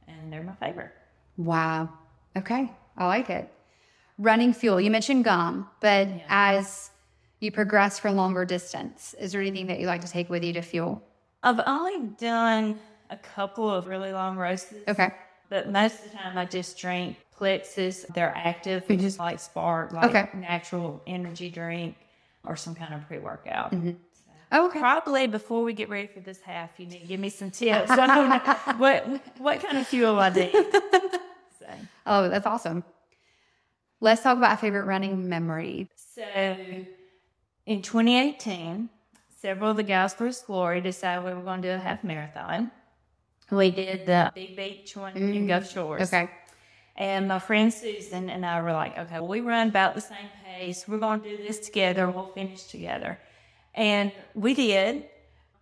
and 0.06 0.32
they're 0.32 0.44
my 0.44 0.54
favorite. 0.54 0.92
Wow. 1.36 1.88
Okay. 2.36 2.70
I 2.96 3.06
like 3.06 3.30
it. 3.30 3.52
Running 4.16 4.52
fuel. 4.52 4.80
You 4.80 4.92
mentioned 4.92 5.24
gum, 5.24 5.68
but 5.80 6.08
as 6.28 6.90
you 7.40 7.50
progress 7.50 7.98
for 7.98 8.12
longer 8.12 8.44
distance, 8.44 9.14
is 9.18 9.32
there 9.32 9.40
anything 9.40 9.66
that 9.66 9.80
you 9.80 9.88
like 9.88 10.02
to 10.02 10.08
take 10.08 10.30
with 10.30 10.44
you 10.44 10.52
to 10.52 10.62
fuel? 10.62 11.02
I've 11.42 11.60
only 11.66 12.10
done 12.16 12.78
a 13.10 13.16
couple 13.16 13.68
of 13.68 13.88
really 13.88 14.12
long 14.12 14.36
races. 14.36 14.84
Okay. 14.86 15.12
But 15.54 15.70
most 15.70 16.04
of 16.04 16.10
the 16.10 16.18
time, 16.18 16.36
I 16.36 16.46
just 16.46 16.76
drink 16.76 17.16
Plexus. 17.36 18.04
They're 18.12 18.32
active, 18.34 18.82
which 18.88 19.02
is 19.02 19.20
like 19.20 19.38
Spark, 19.38 19.92
like 19.92 20.10
Okay. 20.10 20.28
natural 20.34 21.00
energy 21.06 21.48
drink, 21.48 21.94
or 22.44 22.56
some 22.56 22.74
kind 22.74 22.92
of 22.92 23.06
pre 23.06 23.18
workout. 23.20 23.70
Mm-hmm. 23.70 23.92
Oh, 24.50 24.66
okay. 24.66 24.80
Probably 24.80 25.28
before 25.28 25.62
we 25.62 25.72
get 25.72 25.88
ready 25.88 26.08
for 26.08 26.18
this 26.18 26.40
half, 26.40 26.70
you 26.78 26.86
need 26.86 27.02
to 27.02 27.06
give 27.06 27.20
me 27.20 27.28
some 27.28 27.52
tips. 27.52 27.88
I 27.92 28.04
don't 28.08 28.28
know 28.30 28.74
what 28.78 29.06
what 29.38 29.62
kind 29.62 29.78
of 29.78 29.86
fuel 29.86 30.18
I 30.18 30.30
need. 30.30 30.52
So, 31.60 31.66
Oh, 32.04 32.28
that's 32.28 32.46
awesome. 32.46 32.82
Let's 34.00 34.22
talk 34.24 34.36
about 34.36 34.54
a 34.54 34.56
favorite 34.56 34.86
running 34.86 35.28
memory. 35.28 35.88
so 35.94 36.24
in 37.64 37.80
2018, 37.80 38.90
several 39.40 39.70
of 39.70 39.76
the 39.76 39.84
Gals 39.84 40.14
for 40.14 40.28
Glory 40.48 40.80
decided 40.80 41.24
we 41.24 41.32
were 41.32 41.42
going 41.42 41.62
to 41.62 41.68
do 41.68 41.74
a 41.74 41.78
half 41.78 42.02
marathon. 42.02 42.72
We 43.50 43.70
did 43.70 44.06
the 44.06 44.32
Big 44.34 44.56
Beach 44.56 44.96
one 44.96 45.16
in 45.16 45.46
Gulf 45.46 45.70
Shores. 45.70 46.12
Okay. 46.12 46.30
And 46.96 47.28
my 47.28 47.38
friend 47.38 47.72
Susan 47.72 48.30
and 48.30 48.46
I 48.46 48.62
were 48.62 48.72
like, 48.72 48.96
okay, 48.96 49.18
well, 49.18 49.28
we 49.28 49.40
run 49.40 49.68
about 49.68 49.94
the 49.94 50.00
same 50.00 50.28
pace. 50.44 50.86
We're 50.86 50.98
going 50.98 51.20
to 51.22 51.36
do 51.36 51.42
this 51.42 51.58
together. 51.58 52.08
We'll 52.08 52.26
finish 52.26 52.64
together. 52.64 53.18
And 53.74 54.12
we 54.34 54.54
did, 54.54 55.04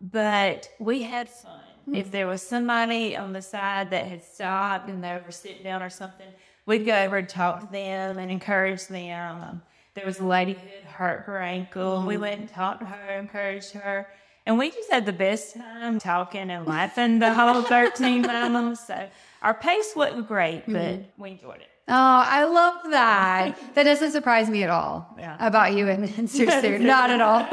but 0.01 0.69
we 0.79 1.03
had 1.03 1.29
fun. 1.29 1.61
If 1.93 2.13
there 2.13 2.27
was 2.27 2.43
somebody 2.43 3.17
on 3.17 3.33
the 3.33 3.43
side 3.43 3.91
that 3.91 4.07
had 4.07 4.23
stopped 4.23 4.89
and 4.89 5.03
they 5.03 5.21
were 5.25 5.33
sitting 5.33 5.65
down 5.65 5.83
or 5.83 5.91
something, 5.91 6.29
we'd 6.67 6.87
go 6.87 6.95
over 6.95 7.17
and 7.17 7.29
talk 7.29 7.61
to 7.61 7.73
them 7.73 8.19
and 8.19 8.31
encourage 8.31 8.87
them. 8.87 9.43
Um, 9.43 9.63
there 9.95 10.07
was 10.07 10.21
a 10.21 10.25
lady 10.25 10.53
who 10.53 10.69
had 10.69 10.85
hurt 10.85 11.23
her 11.25 11.41
ankle. 11.41 12.05
We 12.07 12.19
went 12.19 12.41
and 12.41 12.49
talked 12.49 12.81
to 12.81 12.87
her, 12.87 13.19
encouraged 13.19 13.73
her. 13.73 14.07
And 14.45 14.59
we 14.59 14.71
just 14.71 14.91
had 14.91 15.07
the 15.07 15.13
best 15.13 15.55
time 15.55 15.99
talking 15.99 16.51
and 16.51 16.67
laughing 16.67 17.19
the 17.21 17.33
whole 17.33 17.63
13 17.77 18.23
miles. 18.23 18.85
So 18.87 19.09
our 19.43 19.55
pace 19.55 19.93
wasn't 19.95 20.27
great, 20.27 20.65
but 20.67 20.75
mm-hmm. 20.75 21.23
we 21.23 21.31
enjoyed 21.33 21.61
it. 21.61 21.69
Oh, 21.89 21.95
I 22.27 22.45
love 22.45 22.91
that. 22.91 23.59
that 23.75 23.83
doesn't 23.85 24.13
surprise 24.13 24.49
me 24.49 24.63
at 24.63 24.71
all 24.71 25.15
Yeah. 25.19 25.37
about 25.41 25.75
you 25.75 25.89
and, 25.89 26.05
and 26.19 26.29
Susu. 26.29 26.81
Not 26.81 27.11
at 27.11 27.21
all. 27.21 27.47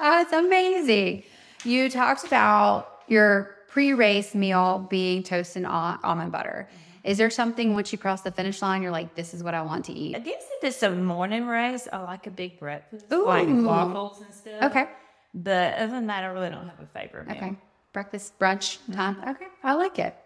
oh, 0.00 0.20
it's 0.20 0.32
amazing. 0.32 1.24
You 1.64 1.90
talked 1.90 2.24
about 2.24 3.02
your 3.08 3.56
pre-race 3.68 4.34
meal 4.34 4.86
being 4.90 5.22
toast 5.22 5.56
and 5.56 5.66
al- 5.66 5.98
almond 6.02 6.32
butter. 6.32 6.68
Mm-hmm. 6.68 7.10
Is 7.10 7.18
there 7.18 7.30
something 7.30 7.74
once 7.74 7.92
you 7.92 7.98
cross 7.98 8.22
the 8.22 8.30
finish 8.30 8.60
line, 8.60 8.82
you're 8.82 8.90
like, 8.90 9.14
this 9.14 9.32
is 9.32 9.42
what 9.42 9.54
I 9.54 9.62
want 9.62 9.86
to 9.86 9.92
eat? 9.92 10.16
I 10.16 10.18
guess 10.18 10.42
if 10.58 10.64
it's 10.64 10.82
a 10.82 10.90
morning 10.90 11.46
race, 11.46 11.88
I 11.90 11.98
like 12.02 12.26
a 12.26 12.30
big 12.30 12.58
breakfast, 12.58 13.06
Ooh. 13.12 13.26
like 13.26 13.48
waffles 13.48 14.20
and 14.20 14.34
stuff. 14.34 14.62
Okay. 14.64 14.86
But 15.34 15.74
other 15.74 15.92
than 15.92 16.06
that, 16.08 16.24
I 16.24 16.26
really 16.26 16.50
don't 16.50 16.68
have 16.68 16.80
a 16.80 16.86
favorite 16.86 17.28
meal. 17.28 17.36
Okay. 17.36 17.56
Breakfast, 17.92 18.38
brunch 18.38 18.78
mm-hmm. 18.78 18.92
time. 18.92 19.16
Okay. 19.28 19.46
I 19.62 19.74
like 19.74 19.98
it. 19.98 20.16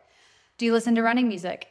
Do 0.58 0.66
you 0.66 0.72
listen 0.72 0.94
to 0.94 1.02
running 1.02 1.28
music? 1.28 1.68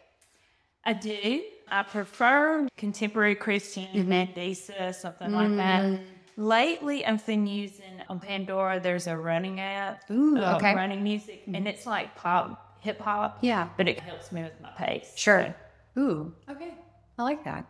I 0.86 0.94
do. 0.94 1.42
I 1.70 1.84
prefer 1.84 2.68
contemporary 2.78 3.36
Christian, 3.36 3.88
mm-hmm. 3.94 4.12
Mandisa, 4.12 4.94
something 4.94 5.32
like 5.32 5.48
mm-hmm. 5.48 5.58
that. 5.96 6.02
Lately, 6.36 7.06
I've 7.06 7.26
been 7.26 7.48
using 7.48 8.02
on 8.10 8.20
Pandora. 8.20 8.80
There's 8.80 9.08
a 9.08 9.16
running 9.16 9.60
app. 9.60 10.10
Ooh, 10.12 10.38
of 10.38 10.56
okay. 10.56 10.76
Running 10.76 11.04
music, 11.04 11.44
and 11.54 11.68
it's 11.68 11.86
like 11.86 12.16
pop, 12.16 12.80
hip 12.82 13.00
hop. 13.00 13.38
Yeah. 13.42 13.70
But 13.78 13.88
it 13.88 14.00
helps 14.00 14.32
me 14.32 14.42
with 14.44 14.60
my 14.62 14.72
pace. 14.72 15.14
Sure. 15.16 15.56
Ooh. 15.98 16.34
Okay. 16.50 16.74
I 17.18 17.24
like 17.24 17.44
that. 17.46 17.66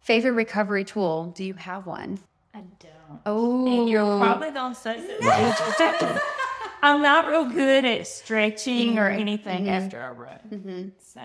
Favorite 0.00 0.32
recovery 0.32 0.84
tool? 0.84 1.32
Do 1.34 1.44
you 1.44 1.54
have 1.54 1.86
one? 1.86 2.20
I 2.56 2.60
don't. 2.78 3.20
Oh, 3.26 3.66
And 3.66 3.88
you're 3.88 4.00
oh. 4.00 4.18
probably 4.18 4.50
the 4.50 4.72
say 4.72 5.18
that. 5.20 6.22
I'm 6.82 7.02
not 7.02 7.28
real 7.28 7.44
good 7.44 7.84
at 7.84 8.06
stretching 8.06 8.98
or 8.98 9.10
mm-hmm. 9.10 9.20
anything 9.20 9.64
mm-hmm. 9.64 9.84
after 9.84 10.00
I 10.00 10.10
run. 10.10 10.38
Mm-hmm. 10.50 10.88
So 10.98 11.20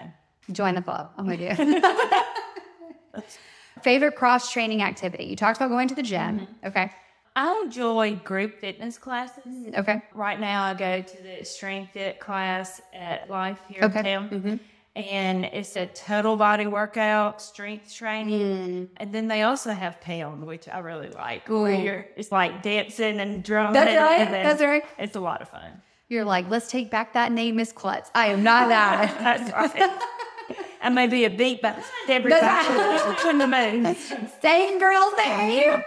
join 0.52 0.76
the 0.76 0.82
club. 0.82 1.12
I'm 1.18 1.28
with 1.28 1.40
you. 1.40 1.56
Favorite 3.82 4.16
cross 4.18 4.52
training 4.52 4.82
activity? 4.82 5.24
You 5.24 5.38
talked 5.38 5.58
about 5.58 5.70
going 5.70 5.88
to 5.88 5.96
the 5.96 6.04
gym. 6.04 6.48
Okay. 6.66 6.92
I 7.34 7.62
enjoy 7.64 8.16
group 8.18 8.60
fitness 8.60 8.98
classes. 8.98 9.44
Mm, 9.48 9.80
okay. 9.80 10.02
Right 10.14 10.38
now, 10.38 10.64
I 10.64 10.74
go 10.74 11.02
to 11.02 11.24
the 11.24 11.40
Extreme 11.40 11.88
Fit 11.94 12.20
class 12.20 12.82
at 12.94 13.30
Life 13.30 13.60
here 13.70 13.84
Okay. 13.84 14.00
in 14.00 14.30
town. 14.30 14.60
And 14.94 15.46
it's 15.46 15.78
a 15.78 15.86
total 15.86 16.36
body 16.36 16.68
workout, 16.68 17.42
strength 17.42 17.94
training. 17.94 18.88
Mm. 18.88 18.90
And 18.98 19.14
then 19.14 19.28
they 19.30 19.44
also 19.44 19.72
have 19.72 20.02
Pound, 20.02 20.46
which 20.46 20.68
I 20.68 20.80
really 20.80 21.10
like. 21.10 21.48
Where 21.48 21.72
you're, 21.72 22.06
it's 22.18 22.32
like 22.32 22.62
dancing 22.62 23.20
and 23.22 23.42
drumming. 23.42 23.74
That's 23.74 23.98
right, 23.98 24.22
and 24.22 24.34
that's 24.34 24.62
right. 24.62 24.84
It's 25.00 25.16
a 25.16 25.22
lot 25.22 25.42
of 25.42 25.50
fun. 25.50 25.82
You're 26.10 26.26
like, 26.26 26.50
let's 26.50 26.70
take 26.70 26.92
back 26.92 27.14
that 27.14 27.32
name, 27.32 27.56
Miss 27.56 27.72
Klutz. 27.72 28.12
I 28.14 28.28
am 28.28 28.44
not 28.44 28.68
that. 28.68 29.18
That's 29.40 29.76
right. 29.76 29.98
I 30.82 30.90
may 30.90 31.08
be 31.08 31.24
a 31.24 31.30
beat, 31.30 31.62
but 31.62 31.82
everybody 32.10 33.30
in 33.30 33.38
the 33.38 33.48
moon. 33.48 33.96
Same 34.42 34.78
girl, 34.78 35.10
same. 35.16 35.82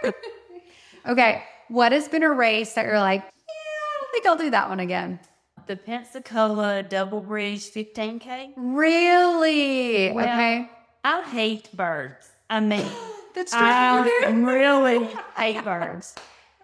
okay. 1.07 1.43
What 1.67 1.91
has 1.91 2.07
been 2.07 2.23
a 2.23 2.31
race 2.31 2.73
that 2.73 2.85
you're 2.85 2.97
like, 2.97 3.21
yeah, 3.21 3.27
I 3.27 3.97
don't 4.01 4.11
think 4.13 4.25
I'll 4.25 4.37
do 4.37 4.49
that 4.49 4.67
one 4.67 4.79
again? 4.79 5.19
The 5.67 5.75
Pensacola 5.75 6.83
Double 6.83 7.21
Bridge 7.21 7.61
15K. 7.71 8.53
Really? 8.55 10.11
Well, 10.11 10.23
okay. 10.25 10.69
I 11.03 11.23
hate 11.23 11.75
birds. 11.75 12.29
I 12.49 12.59
mean, 12.59 12.85
That's 13.33 13.51
true. 13.51 13.61
I 13.61 14.29
really 14.31 15.09
hate 15.35 15.63
birds. 15.63 16.15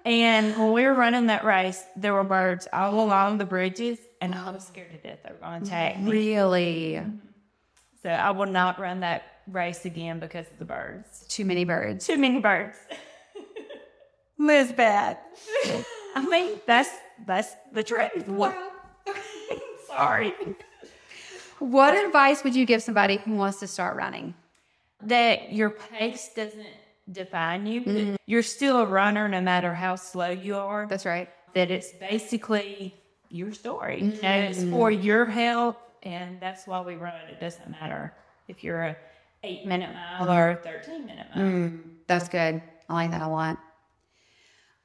And 0.05 0.55
when 0.57 0.71
we 0.71 0.83
were 0.85 0.93
running 0.93 1.27
that 1.27 1.43
race, 1.43 1.83
there 1.95 2.13
were 2.13 2.23
birds 2.23 2.67
all 2.71 3.03
along 3.03 3.37
the 3.37 3.45
bridges, 3.45 3.99
and 4.19 4.33
I 4.33 4.49
was 4.51 4.65
scared 4.65 4.91
to 4.91 4.97
death 4.97 5.19
they 5.23 5.31
were 5.31 5.37
going 5.37 5.61
to 5.61 5.67
attack 5.67 5.99
me. 5.99 6.11
Really? 6.11 7.03
So 8.01 8.09
I 8.09 8.31
will 8.31 8.47
not 8.47 8.79
run 8.79 9.01
that 9.01 9.23
race 9.47 9.85
again 9.85 10.19
because 10.19 10.47
of 10.47 10.57
the 10.57 10.65
birds. 10.65 11.25
Too 11.27 11.45
many 11.45 11.65
birds. 11.65 12.07
Too 12.07 12.17
many 12.17 12.39
birds. 12.39 12.77
Liz 14.39 14.71
bad. 14.71 15.17
I 16.15 16.25
mean, 16.27 16.59
that's 16.65 16.89
that's 17.27 17.55
the 17.71 17.83
truth. 17.83 18.27
What? 18.27 18.70
Sorry. 19.95 20.33
What 21.59 21.95
advice 21.95 22.43
would 22.43 22.55
you 22.55 22.65
give 22.65 22.81
somebody 22.81 23.17
who 23.17 23.35
wants 23.35 23.59
to 23.59 23.67
start 23.67 23.95
running? 23.95 24.33
that 25.03 25.53
your 25.53 25.69
pace 25.69 26.29
doesn't 26.35 26.67
define 27.11 27.65
you. 27.65 27.83
that 27.83 27.89
mm-hmm. 27.89 28.15
You're 28.25 28.43
still 28.43 28.79
a 28.79 28.85
runner 28.85 29.27
no 29.27 29.41
matter 29.41 29.73
how 29.73 29.95
slow 29.95 30.29
you 30.29 30.55
are. 30.55 30.87
That's 30.87 31.05
right. 31.05 31.29
That 31.53 31.71
it's 31.71 31.91
basically 31.93 32.95
your 33.29 33.51
story. 33.51 34.01
You 34.01 34.21
know, 34.21 34.29
it's 34.31 34.59
mm-hmm. 34.59 34.71
for 34.71 34.91
your 34.91 35.25
health, 35.25 35.77
and 36.03 36.39
that's 36.39 36.67
why 36.67 36.81
we 36.81 36.95
run. 36.95 37.13
It 37.29 37.39
doesn't 37.39 37.69
matter 37.69 38.13
if 38.47 38.63
you're 38.63 38.83
a 38.83 38.97
eight 39.43 39.65
minute 39.65 39.89
mile 39.93 40.31
or 40.31 40.51
a 40.51 40.55
thirteen 40.55 41.05
minute 41.05 41.27
mile. 41.35 41.45
Mm, 41.45 41.81
that's 42.07 42.29
good. 42.29 42.61
I 42.89 42.93
like 42.93 43.11
that 43.11 43.21
a 43.21 43.27
lot. 43.27 43.57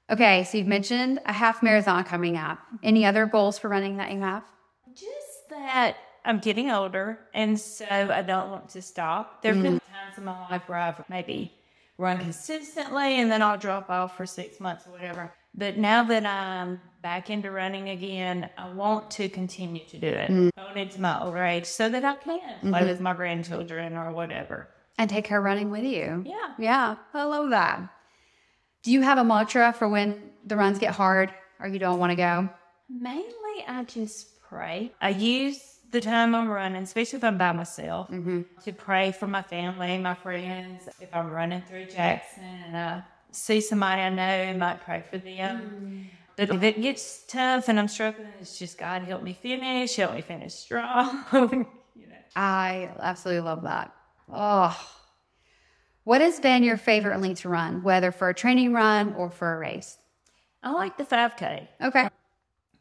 Okay, 0.08 0.44
so 0.44 0.58
you've 0.58 0.68
mentioned 0.68 1.20
a 1.26 1.32
half 1.32 1.62
marathon 1.62 2.04
coming 2.04 2.36
up. 2.36 2.58
Any 2.82 3.04
other 3.04 3.26
goals 3.26 3.58
for 3.58 3.68
running 3.68 3.96
that 3.96 4.12
you 4.12 4.20
have? 4.20 4.44
Just 4.96 5.48
that 5.50 5.96
I'm 6.24 6.38
getting 6.40 6.70
older, 6.70 7.18
and 7.34 7.58
so 7.58 7.86
I 7.86 8.22
don't 8.22 8.50
want 8.50 8.70
to 8.70 8.82
stop. 8.82 9.42
There 9.42 9.54
have 9.54 9.62
been 9.62 9.74
mm. 9.74 9.80
times 9.92 10.18
in 10.18 10.24
my 10.24 10.48
life 10.48 10.62
where 10.66 10.78
I've 10.78 11.08
maybe 11.08 11.52
run 11.98 12.18
consistently 12.18 13.20
and 13.20 13.30
then 13.30 13.42
I'll 13.42 13.58
drop 13.58 13.90
off 13.90 14.16
for 14.16 14.26
six 14.26 14.60
months 14.60 14.86
or 14.86 14.90
whatever. 14.90 15.32
But 15.54 15.78
now 15.78 16.04
that 16.04 16.26
I'm 16.26 16.80
back 17.02 17.30
into 17.30 17.50
running 17.50 17.88
again, 17.90 18.50
I 18.58 18.70
want 18.70 19.10
to 19.12 19.28
continue 19.28 19.84
to 19.86 19.98
do 19.98 20.08
it 20.08 20.30
mm. 20.30 20.50
going 20.56 20.76
into 20.76 21.00
my 21.00 21.22
older 21.22 21.42
age 21.42 21.64
so 21.64 21.88
that 21.88 22.04
I 22.04 22.14
can 22.14 22.22
play 22.22 22.40
mm-hmm. 22.62 22.86
with 22.86 23.00
my 23.00 23.14
grandchildren 23.14 23.96
or 23.96 24.12
whatever. 24.12 24.68
And 24.98 25.08
take 25.08 25.28
her 25.28 25.40
running 25.40 25.70
with 25.70 25.84
you. 25.84 26.24
Yeah. 26.26 26.54
Yeah, 26.58 26.96
I 27.12 27.24
love 27.24 27.50
that. 27.50 27.80
Do 28.82 28.92
you 28.92 29.02
have 29.02 29.18
a 29.18 29.24
mantra 29.24 29.72
for 29.72 29.88
when 29.88 30.30
the 30.44 30.56
runs 30.56 30.78
get 30.78 30.94
hard 30.94 31.32
or 31.60 31.68
you 31.68 31.78
don't 31.78 31.98
want 31.98 32.10
to 32.10 32.16
go? 32.16 32.48
Mainly, 32.88 33.64
I 33.66 33.84
just 33.84 34.28
pray. 34.56 34.92
I 35.00 35.10
use 35.10 35.60
the 35.90 36.00
time 36.00 36.34
I'm 36.34 36.48
running, 36.48 36.82
especially 36.82 37.18
if 37.18 37.24
I'm 37.24 37.38
by 37.38 37.52
myself, 37.52 38.10
mm-hmm. 38.10 38.42
to 38.64 38.72
pray 38.72 39.12
for 39.12 39.26
my 39.26 39.42
family, 39.42 39.98
my 39.98 40.14
friends. 40.14 40.88
If 41.00 41.14
I'm 41.14 41.30
running 41.30 41.62
through 41.62 41.86
Jackson 41.86 42.42
and 42.42 42.76
I 42.76 43.02
see 43.30 43.60
somebody 43.60 44.02
I 44.02 44.08
know, 44.08 44.22
I 44.22 44.52
might 44.54 44.80
pray 44.82 45.04
for 45.08 45.18
them. 45.18 45.60
Mm-hmm. 45.60 46.02
But 46.36 46.50
if 46.50 46.62
it 46.62 46.82
gets 46.82 47.24
tough 47.26 47.68
and 47.68 47.78
I'm 47.78 47.88
struggling, 47.88 48.28
it's 48.40 48.58
just 48.58 48.76
God 48.76 49.02
help 49.02 49.22
me 49.22 49.32
finish, 49.32 49.96
help 49.96 50.14
me 50.14 50.20
finish 50.20 50.54
strong. 50.54 51.24
you 51.94 52.06
know. 52.08 52.16
I 52.34 52.90
absolutely 53.00 53.40
love 53.40 53.62
that. 53.62 53.94
Oh, 54.32 54.76
what 56.04 56.20
has 56.20 56.40
been 56.40 56.62
your 56.62 56.76
favorite 56.76 57.20
length 57.20 57.42
to 57.42 57.48
run, 57.48 57.82
whether 57.82 58.12
for 58.12 58.28
a 58.28 58.34
training 58.34 58.72
run 58.72 59.14
or 59.14 59.30
for 59.30 59.54
a 59.54 59.58
race? 59.58 59.98
I 60.62 60.72
like 60.72 60.98
the 60.98 61.04
5K. 61.04 61.68
Okay. 61.82 62.08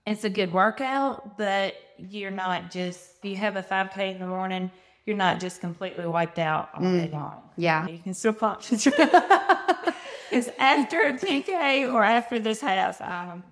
It's 0.06 0.24
a 0.24 0.30
good 0.30 0.54
workout, 0.54 1.38
but 1.38 1.76
you're 1.98 2.32
not 2.32 2.70
just, 2.72 3.18
if 3.18 3.26
you 3.26 3.36
have 3.38 3.56
a 3.56 3.64
5K 3.64 4.14
in 4.14 4.20
the 4.20 4.28
morning, 4.28 4.70
you're 5.06 5.18
not 5.18 5.40
just 5.40 5.62
completely 5.62 6.06
wiped 6.06 6.40
out 6.40 6.70
all 6.76 6.82
day 6.82 7.10
long. 7.12 7.42
Yeah. 7.58 7.88
You 7.88 8.00
can 8.00 8.14
still 8.14 8.34
pump. 8.34 8.62
It's 8.72 8.88
after 10.60 11.02
a 11.02 11.14
10K 11.14 11.92
or 11.92 12.04
after 12.04 12.40
this 12.40 12.62
half, 12.62 13.02
I'm 13.02 13.44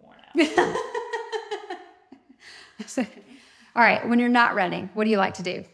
worn 0.00 0.16
out. 0.38 0.76
All 3.76 3.82
right. 3.82 4.08
When 4.08 4.18
you're 4.18 4.28
not 4.28 4.54
running, 4.54 4.90
what 4.94 5.04
do 5.04 5.10
you 5.10 5.18
like 5.18 5.34
to 5.34 5.42
do? 5.42 5.64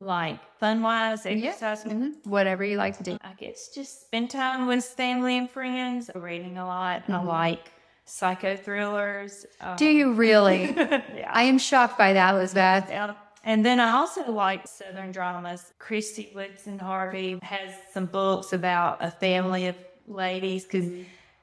like 0.00 0.40
fun 0.58 0.82
wise, 0.82 1.26
exercise. 1.26 1.84
Mm-hmm. 1.84 2.28
Whatever 2.28 2.64
you 2.64 2.76
like 2.76 2.96
to 2.98 3.02
do. 3.02 3.18
I 3.22 3.34
guess 3.34 3.68
just 3.68 4.06
spend 4.06 4.30
time 4.30 4.66
with 4.66 4.84
family 4.84 5.36
and 5.36 5.50
friends, 5.50 6.10
reading 6.14 6.58
a 6.58 6.66
lot. 6.66 7.02
I 7.08 7.12
mm-hmm. 7.12 7.28
like 7.28 7.70
psycho 8.10 8.56
thrillers. 8.56 9.46
Um, 9.60 9.76
Do 9.76 9.86
you 9.86 10.12
really? 10.12 10.64
yeah. 10.76 11.30
I 11.32 11.44
am 11.44 11.58
shocked 11.58 11.96
by 11.96 12.12
that, 12.12 12.34
Elizabeth. 12.34 12.86
Yeah. 12.88 13.14
And 13.44 13.64
then 13.64 13.80
I 13.80 13.92
also 13.92 14.30
like 14.30 14.66
Southern 14.66 15.12
dramas. 15.12 15.72
Kristy 15.80 16.34
Woodson 16.34 16.78
Harvey 16.78 17.38
has 17.42 17.72
some 17.92 18.06
books 18.06 18.52
about 18.52 18.98
a 19.00 19.10
family 19.10 19.68
of 19.68 19.76
ladies 20.06 20.64
because 20.64 20.90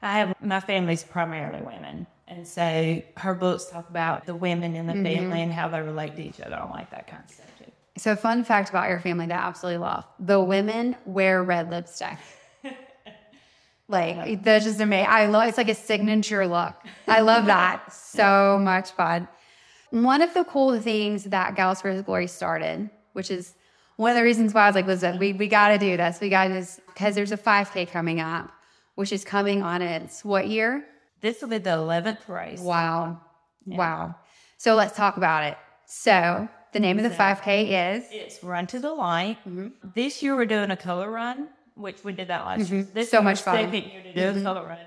I 0.02 0.20
have 0.20 0.36
my 0.42 0.60
family's 0.60 1.04
primarily 1.04 1.62
women. 1.62 2.06
And 2.28 2.46
so 2.46 3.02
her 3.16 3.34
books 3.34 3.66
talk 3.66 3.90
about 3.90 4.26
the 4.26 4.36
women 4.36 4.76
in 4.76 4.86
the 4.86 4.94
family 4.94 5.42
and 5.42 5.52
how 5.52 5.70
they 5.70 5.82
relate 5.82 6.16
to 6.18 6.24
each 6.24 6.42
other. 6.42 6.56
I 6.56 6.70
like 6.70 6.92
that 6.92 7.08
kind 7.08 7.24
of 7.24 7.32
stuff 7.32 7.48
too. 7.58 7.72
So, 7.98 8.16
fun 8.16 8.44
fact 8.44 8.70
about 8.70 8.90
your 8.90 9.00
family 9.00 9.26
that 9.28 9.44
I 9.44 9.48
absolutely 9.48 9.80
love 9.80 10.06
the 10.20 10.40
women 10.40 10.96
wear 11.06 11.42
red 11.42 11.72
lipstick. 11.72 12.18
Like, 13.88 14.44
that's 14.44 14.66
just 14.66 14.80
amazing. 14.80 15.10
I 15.10 15.28
love 15.28 15.48
it's 15.48 15.58
like 15.58 15.70
a 15.70 15.76
signature 15.76 16.46
look. 16.48 16.76
I 17.08 17.22
love 17.22 17.46
that. 17.48 17.94
So 17.94 18.60
much 18.62 18.92
fun. 18.92 19.28
One 19.92 20.22
of 20.22 20.34
the 20.34 20.44
cool 20.44 20.80
things 20.82 21.26
that 21.26 21.56
Gals 21.56 21.82
for 21.82 22.02
Glory 22.02 22.28
started, 22.28 22.90
which 23.14 23.32
is 23.32 23.54
one 23.96 24.12
of 24.12 24.18
the 24.18 24.24
reasons 24.24 24.54
why 24.54 24.64
I 24.64 24.68
was 24.68 24.76
like, 24.76 24.88
listen, 24.88 25.18
we, 25.18 25.34
we 25.34 25.48
got 25.48 25.70
to 25.70 25.78
do 25.78 25.96
this. 25.98 26.20
We 26.20 26.30
got 26.30 26.50
this 26.50 26.80
because 26.88 27.16
there's 27.16 27.32
a 27.32 27.38
5K 27.38 27.90
coming 27.90 28.20
up, 28.20 28.52
which 28.96 29.12
is 29.12 29.24
coming 29.24 29.64
on 29.64 29.82
its 29.82 30.26
what 30.26 30.48
year? 30.48 30.86
This 31.22 31.42
will 31.42 31.50
be 31.50 31.58
the 31.58 31.72
11th 31.72 32.28
race. 32.28 32.60
Wow. 32.60 33.22
Wow. 33.66 34.16
So, 34.58 34.76
let's 34.76 34.96
talk 34.96 35.18
about 35.18 35.44
it. 35.44 35.58
So, 35.86 36.48
the 36.74 36.80
name 36.80 37.00
of 37.00 37.04
the 37.04 37.10
5K 37.10 37.96
is 37.98 38.06
It's 38.12 38.44
Run 38.44 38.68
to 38.68 38.80
the 38.80 38.92
Light. 38.92 39.38
Mm-hmm. 39.48 39.68
This 39.96 40.22
year 40.22 40.36
we're 40.36 40.46
doing 40.46 40.70
a 40.70 40.78
color 40.78 41.10
run, 41.10 41.50
which 41.78 42.04
we 42.04 42.14
did 42.14 42.28
that 42.30 42.46
last 42.46 42.62
mm-hmm. 42.62 42.76
year. 42.76 42.88
This 42.94 43.12
So 43.12 43.22
much 43.22 43.42
fun. 43.42 43.56
Second 43.56 43.84
year 43.84 44.04
to 44.04 44.34
do 44.34 44.44
color 44.44 44.66
run, 44.68 44.80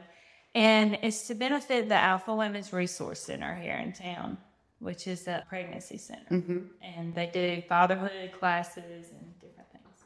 and 0.54 0.98
it's 1.02 1.26
to 1.28 1.34
benefit 1.34 1.88
the 1.88 1.94
Alpha 1.94 2.34
Women's 2.34 2.72
Resource 2.72 3.20
Center 3.20 3.54
here 3.54 3.76
in 3.76 3.92
town, 3.92 4.38
which 4.78 5.06
is 5.06 5.26
a 5.28 5.44
pregnancy 5.48 5.98
center, 5.98 6.30
mm-hmm. 6.30 6.58
and 6.82 7.14
they 7.14 7.30
do 7.32 7.62
fatherhood 7.68 8.32
classes 8.38 9.10
and 9.10 9.40
different 9.40 9.70
things. 9.72 10.04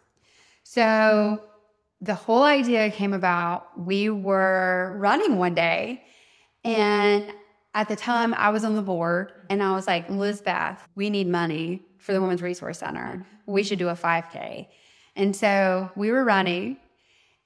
So 0.63 1.43
the 2.01 2.15
whole 2.15 2.43
idea 2.43 2.91
came 2.91 3.13
about. 3.13 3.79
We 3.79 4.11
were 4.11 4.95
running 4.99 5.39
one 5.39 5.55
day, 5.55 6.05
and 6.65 7.33
at 7.75 7.89
the 7.89 7.97
time 7.97 8.35
I 8.35 8.51
was 8.51 8.65
on 8.65 8.75
the 8.75 8.83
board, 8.83 9.33
and 9.51 9.63
I 9.63 9.73
was 9.73 9.87
like, 9.87 10.09
Liz 10.09 10.41
Beth, 10.41 10.87
we 10.95 11.11
need 11.11 11.27
money 11.27 11.83
for 11.99 12.13
the 12.13 12.21
Women's 12.21 12.43
Resource 12.43 12.79
Center. 12.79 13.27
We 13.47 13.63
should 13.63 13.79
do 13.79 13.89
a 13.89 13.95
5K. 13.95 14.69
And 15.17 15.35
so 15.35 15.91
we 15.97 16.11
were 16.11 16.25
running, 16.25 16.77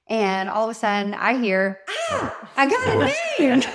and 0.09 0.49
all 0.49 0.65
of 0.65 0.75
a 0.75 0.79
sudden 0.79 1.13
I 1.13 1.37
hear, 1.37 1.79
ah, 1.87 2.49
I 2.57 2.69
got 2.69 2.87
a 2.87 3.45
name. 3.45 3.63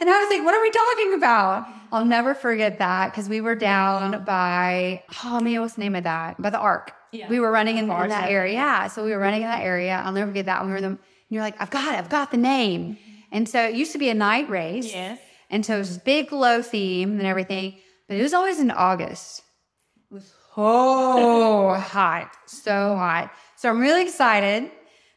And 0.00 0.08
I 0.08 0.20
was 0.20 0.30
like, 0.30 0.44
what 0.44 0.54
are 0.54 0.62
we 0.62 0.70
talking 0.70 1.14
about? 1.14 1.66
I'll 1.90 2.04
never 2.04 2.34
forget 2.34 2.78
that 2.78 3.10
because 3.10 3.28
we 3.28 3.40
were 3.40 3.54
down 3.54 4.22
by, 4.24 5.02
oh 5.24 5.40
man, 5.40 5.60
what's 5.60 5.74
the 5.74 5.80
name 5.80 5.96
of 5.96 6.04
that? 6.04 6.40
By 6.40 6.50
the 6.50 6.58
Ark. 6.58 6.92
Yeah. 7.10 7.28
We 7.28 7.40
were 7.40 7.50
running 7.50 7.78
in, 7.78 7.84
in 7.90 8.08
that 8.08 8.30
area. 8.30 8.52
Yeah. 8.52 8.86
So 8.88 9.04
we 9.04 9.10
were 9.10 9.18
running 9.18 9.42
in 9.42 9.48
that 9.48 9.62
area. 9.62 10.00
I'll 10.04 10.12
never 10.12 10.30
forget 10.30 10.46
that. 10.46 10.64
We 10.64 10.70
were 10.70 10.80
them. 10.80 10.92
And 10.92 11.00
you're 11.30 11.42
like, 11.42 11.60
I've 11.60 11.70
got 11.70 11.94
it. 11.94 11.98
I've 11.98 12.10
got 12.10 12.30
the 12.30 12.36
name. 12.36 12.98
And 13.32 13.48
so 13.48 13.64
it 13.64 13.74
used 13.74 13.92
to 13.92 13.98
be 13.98 14.08
a 14.08 14.14
night 14.14 14.48
race. 14.48 14.92
Yes. 14.92 15.18
And 15.50 15.64
so 15.64 15.76
it 15.76 15.78
was 15.78 15.98
big 15.98 16.32
low 16.32 16.62
theme 16.62 17.18
and 17.18 17.26
everything. 17.26 17.78
But 18.06 18.18
it 18.18 18.22
was 18.22 18.34
always 18.34 18.60
in 18.60 18.70
August. 18.70 19.42
It 20.10 20.14
was 20.14 20.32
so 20.54 21.74
hot. 21.74 22.30
So 22.46 22.94
hot. 22.94 23.32
So 23.56 23.68
I'm 23.70 23.80
really 23.80 24.02
excited 24.02 24.70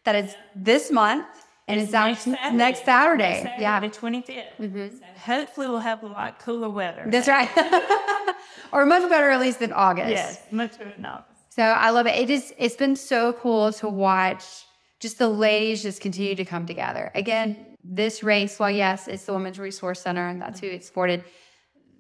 that 0.04 0.16
it's 0.16 0.36
this 0.56 0.92
month 0.92 1.26
and 1.68 1.80
it's, 1.80 1.94
out 1.94 2.08
next 2.08 2.24
Saturday. 2.24 2.56
next 2.58 2.86
Saturday. 2.86 3.44
Saturday, 3.44 3.62
Yeah. 3.62 3.80
the 3.80 3.88
25th. 3.88 4.58
So 4.58 4.64
mm-hmm. 4.64 4.98
hopefully 5.18 5.68
we'll 5.68 5.80
have 5.80 6.04
a 6.04 6.08
lot 6.08 6.40
cooler 6.40 6.70
weather. 6.70 7.06
That's 7.08 7.28
right. 7.28 7.50
or 8.72 8.86
much 8.86 9.08
better 9.10 9.30
at 9.30 9.40
least 9.40 9.60
than 9.60 9.72
August. 9.72 10.10
yes, 10.10 10.42
much 10.52 10.78
better 10.78 10.92
than 10.96 11.06
August. 11.06 11.28
So 11.50 11.64
I 11.64 11.90
love 11.90 12.08
it. 12.08 12.18
It 12.18 12.30
is 12.30 12.54
it's 12.58 12.76
been 12.76 12.96
so 12.96 13.34
cool 13.34 13.72
to 13.74 13.90
watch 13.90 14.66
just 15.00 15.18
the 15.18 15.28
ladies 15.28 15.82
just 15.82 16.02
continue 16.02 16.36
to 16.36 16.46
come 16.46 16.66
together. 16.66 17.12
Again, 17.16 17.78
this 17.84 18.24
race, 18.24 18.60
while 18.60 18.72
yes, 18.72 19.08
it's 19.08 19.26
the 19.26 19.34
Women's 19.34 19.60
Resource 19.60 20.02
Center 20.02 20.28
and 20.28 20.42
that's 20.42 20.60
who 20.60 20.68
it's 20.68 20.88
supported, 20.88 21.24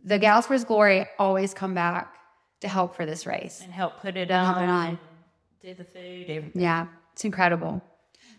the 0.04 0.20
Gals 0.20 0.48
for 0.48 0.54
His 0.54 0.64
Glory 0.64 1.08
always 1.18 1.54
come 1.54 1.74
back 1.74 2.14
to 2.62 2.68
help 2.68 2.96
for 2.96 3.06
this 3.06 3.26
race. 3.26 3.62
And 3.64 3.74
help 3.74 4.00
put 4.00 4.16
it 4.18 4.32
on, 4.32 4.70
on. 4.70 5.00
do 5.62 5.74
the 5.74 5.84
food, 5.84 6.26
everything. 6.30 6.62
Yeah, 6.62 6.88
it's 7.14 7.26
incredible. 7.26 7.82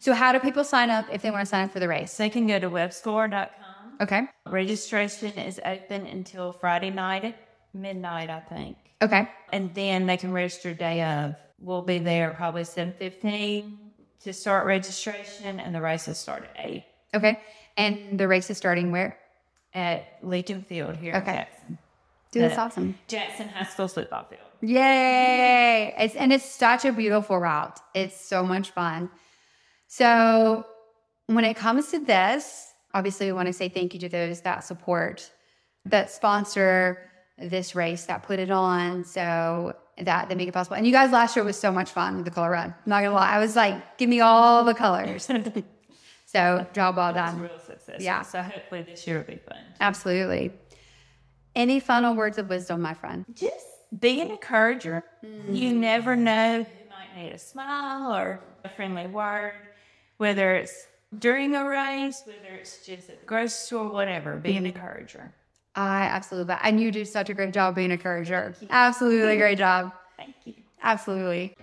So 0.02 0.14
how 0.14 0.32
do 0.32 0.40
people 0.40 0.64
sign 0.64 0.90
up 0.90 1.06
if 1.12 1.22
they 1.22 1.30
want 1.30 1.42
to 1.42 1.46
sign 1.46 1.66
up 1.66 1.72
for 1.72 1.78
the 1.78 1.86
race? 1.86 2.16
They 2.16 2.28
can 2.28 2.48
go 2.48 2.58
to 2.58 2.68
webscorer.com. 2.68 3.98
Okay. 4.00 4.22
Registration 4.48 5.28
is 5.38 5.60
open 5.64 6.06
until 6.06 6.50
Friday 6.52 6.90
night 6.90 7.24
at 7.24 7.36
midnight, 7.72 8.28
I 8.28 8.40
think. 8.40 8.76
Okay. 9.00 9.28
And 9.52 9.72
then 9.74 10.06
they 10.06 10.16
can 10.16 10.32
register 10.32 10.74
day 10.74 11.04
of. 11.04 11.36
We'll 11.60 11.82
be 11.82 11.98
there 11.98 12.30
probably 12.30 12.62
7.15 12.62 13.76
to 14.24 14.32
start 14.32 14.66
registration, 14.66 15.60
and 15.60 15.72
the 15.72 15.80
races 15.80 16.18
start 16.18 16.48
at 16.56 16.66
8 16.66 16.84
Okay. 17.14 17.38
And 17.76 18.18
the 18.18 18.26
race 18.26 18.50
is 18.50 18.56
starting 18.58 18.90
where? 18.90 19.16
at 19.72 20.18
Legion 20.22 20.62
Field 20.64 20.96
here 20.96 21.14
Okay. 21.14 21.30
in 21.30 21.36
Jackson. 21.36 21.78
Dude, 22.32 22.42
that's 22.42 22.58
awesome. 22.58 22.98
Jackson 23.06 23.48
High 23.50 23.66
School 23.66 23.86
football 23.86 24.24
field. 24.24 24.42
Yay! 24.62 25.94
It's 25.96 26.16
and 26.16 26.32
it's 26.32 26.44
such 26.44 26.84
a 26.84 26.92
beautiful 26.92 27.38
route. 27.38 27.78
It's 27.94 28.20
so 28.20 28.42
much 28.44 28.70
fun. 28.72 29.08
So 29.92 30.64
when 31.26 31.44
it 31.44 31.54
comes 31.54 31.88
to 31.90 31.98
this, 31.98 32.72
obviously 32.94 33.26
we 33.26 33.32
want 33.32 33.48
to 33.48 33.52
say 33.52 33.68
thank 33.68 33.92
you 33.92 34.00
to 34.00 34.08
those 34.08 34.40
that 34.40 34.64
support, 34.64 35.30
that 35.84 36.10
sponsor 36.10 37.10
this 37.36 37.74
race, 37.74 38.06
that 38.06 38.22
put 38.22 38.38
it 38.38 38.50
on, 38.50 39.04
so 39.04 39.76
that 39.98 40.30
they 40.30 40.34
make 40.34 40.48
it 40.48 40.52
possible. 40.54 40.76
And 40.76 40.86
you 40.86 40.92
guys 40.92 41.12
last 41.12 41.36
year 41.36 41.44
was 41.44 41.58
so 41.58 41.70
much 41.70 41.90
fun 41.90 42.16
with 42.16 42.24
the 42.24 42.30
color 42.30 42.52
run. 42.52 42.70
I'm 42.70 42.76
not 42.86 43.02
gonna 43.02 43.14
lie. 43.14 43.32
I 43.32 43.38
was 43.38 43.54
like, 43.54 43.98
give 43.98 44.08
me 44.08 44.20
all 44.20 44.64
the 44.64 44.72
colors. 44.72 45.30
So 46.24 46.66
job 46.72 46.96
well 46.96 47.12
done. 47.12 47.42
Real 47.42 47.58
success. 47.58 48.00
Yeah. 48.00 48.22
So 48.22 48.40
hopefully 48.40 48.80
this 48.84 49.06
year 49.06 49.18
will 49.18 49.34
be 49.34 49.36
fun. 49.36 49.58
Absolutely. 49.82 50.50
Any 51.54 51.78
final 51.78 52.14
words 52.14 52.38
of 52.38 52.48
wisdom, 52.48 52.80
my 52.80 52.94
friend? 52.94 53.26
Just 53.34 53.66
be 54.00 54.22
an 54.22 54.30
encourager. 54.30 55.04
Hmm. 55.20 55.54
You 55.54 55.74
never 55.74 56.16
know 56.16 56.62
who 56.62 56.88
might 56.88 57.14
need 57.22 57.32
a 57.34 57.38
smile 57.38 58.16
or 58.16 58.40
a 58.64 58.70
friendly 58.70 59.06
word, 59.08 59.52
whether 60.22 60.54
it's 60.54 60.86
during 61.18 61.52
a 61.56 61.66
race, 61.66 62.22
whether 62.24 62.54
it's 62.54 62.86
just 62.86 63.10
at 63.10 63.18
the 63.18 63.26
grocery 63.26 63.48
store, 63.48 63.88
whatever. 63.88 64.36
Be 64.36 64.56
an 64.56 64.66
encourager. 64.66 65.34
I 65.74 66.02
absolutely, 66.02 66.54
and 66.62 66.80
you 66.80 66.92
do 66.92 67.04
such 67.04 67.28
a 67.28 67.34
great 67.34 67.52
job 67.52 67.74
being 67.74 67.90
a 67.90 67.94
encourager. 67.94 68.54
Absolutely 68.70 69.36
great 69.36 69.58
job. 69.58 69.92
Thank 70.16 70.36
you. 70.44 70.54
Absolutely. 70.80 71.56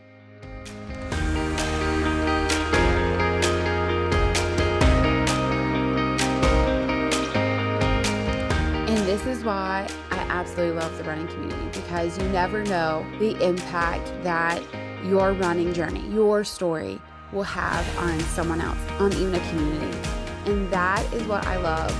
And 8.89 9.08
this 9.08 9.26
is 9.26 9.45
why 9.45 9.88
I 10.12 10.17
absolutely 10.28 10.76
love 10.76 10.98
the 10.98 11.06
running 11.06 11.30
community 11.30 11.80
because 11.80 12.17
you 12.17 12.28
never 12.28 12.65
know 12.65 13.06
the 13.19 13.41
impact 13.41 14.12
that 14.24 14.62
your 15.06 15.32
running 15.32 15.74
journey, 15.74 16.06
your 16.10 16.43
story 16.43 17.00
will 17.32 17.44
have 17.44 17.98
on 17.98 18.20
someone 18.22 18.62
else, 18.62 18.78
on 19.00 19.13
even 19.13 19.36
a 19.36 19.50
community. 19.50 19.98
And 20.46 20.70
that 20.72 21.06
is 21.13 21.24
what 21.28 21.46
I 21.46 21.58
love 21.58 21.96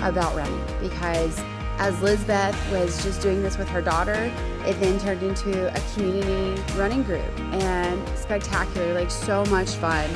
about 0.00 0.34
running 0.34 0.64
because 0.80 1.42
as 1.78 2.00
Liz 2.02 2.22
Beth 2.24 2.54
was 2.72 3.02
just 3.02 3.22
doing 3.22 3.42
this 3.42 3.56
with 3.56 3.68
her 3.68 3.80
daughter, 3.80 4.30
it 4.66 4.78
then 4.80 4.98
turned 4.98 5.22
into 5.22 5.74
a 5.74 5.80
community 5.94 6.60
running 6.76 7.02
group 7.02 7.22
and 7.54 8.18
spectacular, 8.18 8.92
like 8.92 9.10
so 9.10 9.44
much 9.46 9.70
fun. 9.70 10.08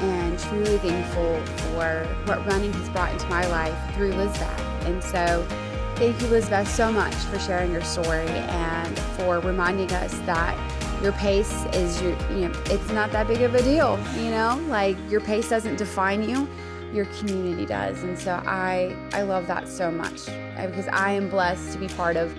and 0.00 0.38
truly 0.38 0.76
thankful 0.78 1.40
for 1.72 2.04
what 2.26 2.44
running 2.46 2.70
has 2.70 2.88
brought 2.90 3.10
into 3.12 3.26
my 3.28 3.46
life 3.46 3.94
through 3.94 4.12
Liz 4.12 4.30
Beth. 4.36 4.60
And 4.84 5.02
so, 5.02 5.46
thank 5.96 6.20
you, 6.20 6.26
Lizbeth, 6.28 6.68
so 6.68 6.92
much 6.92 7.14
for 7.14 7.38
sharing 7.38 7.72
your 7.72 7.82
story 7.82 8.28
and 8.28 8.98
for 9.16 9.40
reminding 9.40 9.90
us 9.92 10.12
that 10.26 10.54
your 11.02 11.12
pace 11.12 11.64
is 11.72 12.00
your, 12.00 12.12
you 12.30 12.48
know, 12.48 12.62
it's 12.66 12.90
not 12.90 13.12
that 13.12 13.28
big 13.28 13.42
of 13.42 13.54
a 13.54 13.62
deal, 13.62 13.98
you 14.16 14.30
know, 14.30 14.60
like 14.68 14.96
your 15.10 15.20
pace 15.20 15.48
doesn't 15.48 15.76
define 15.76 16.28
you. 16.28 16.48
Your 16.92 17.06
community 17.06 17.66
does, 17.66 18.02
and 18.04 18.18
so 18.18 18.40
I 18.46 18.96
I 19.12 19.22
love 19.22 19.48
that 19.48 19.68
so 19.68 19.90
much 19.90 20.26
because 20.56 20.88
I 20.88 21.10
am 21.10 21.28
blessed 21.28 21.72
to 21.72 21.78
be 21.78 21.88
part 21.88 22.16
of 22.16 22.34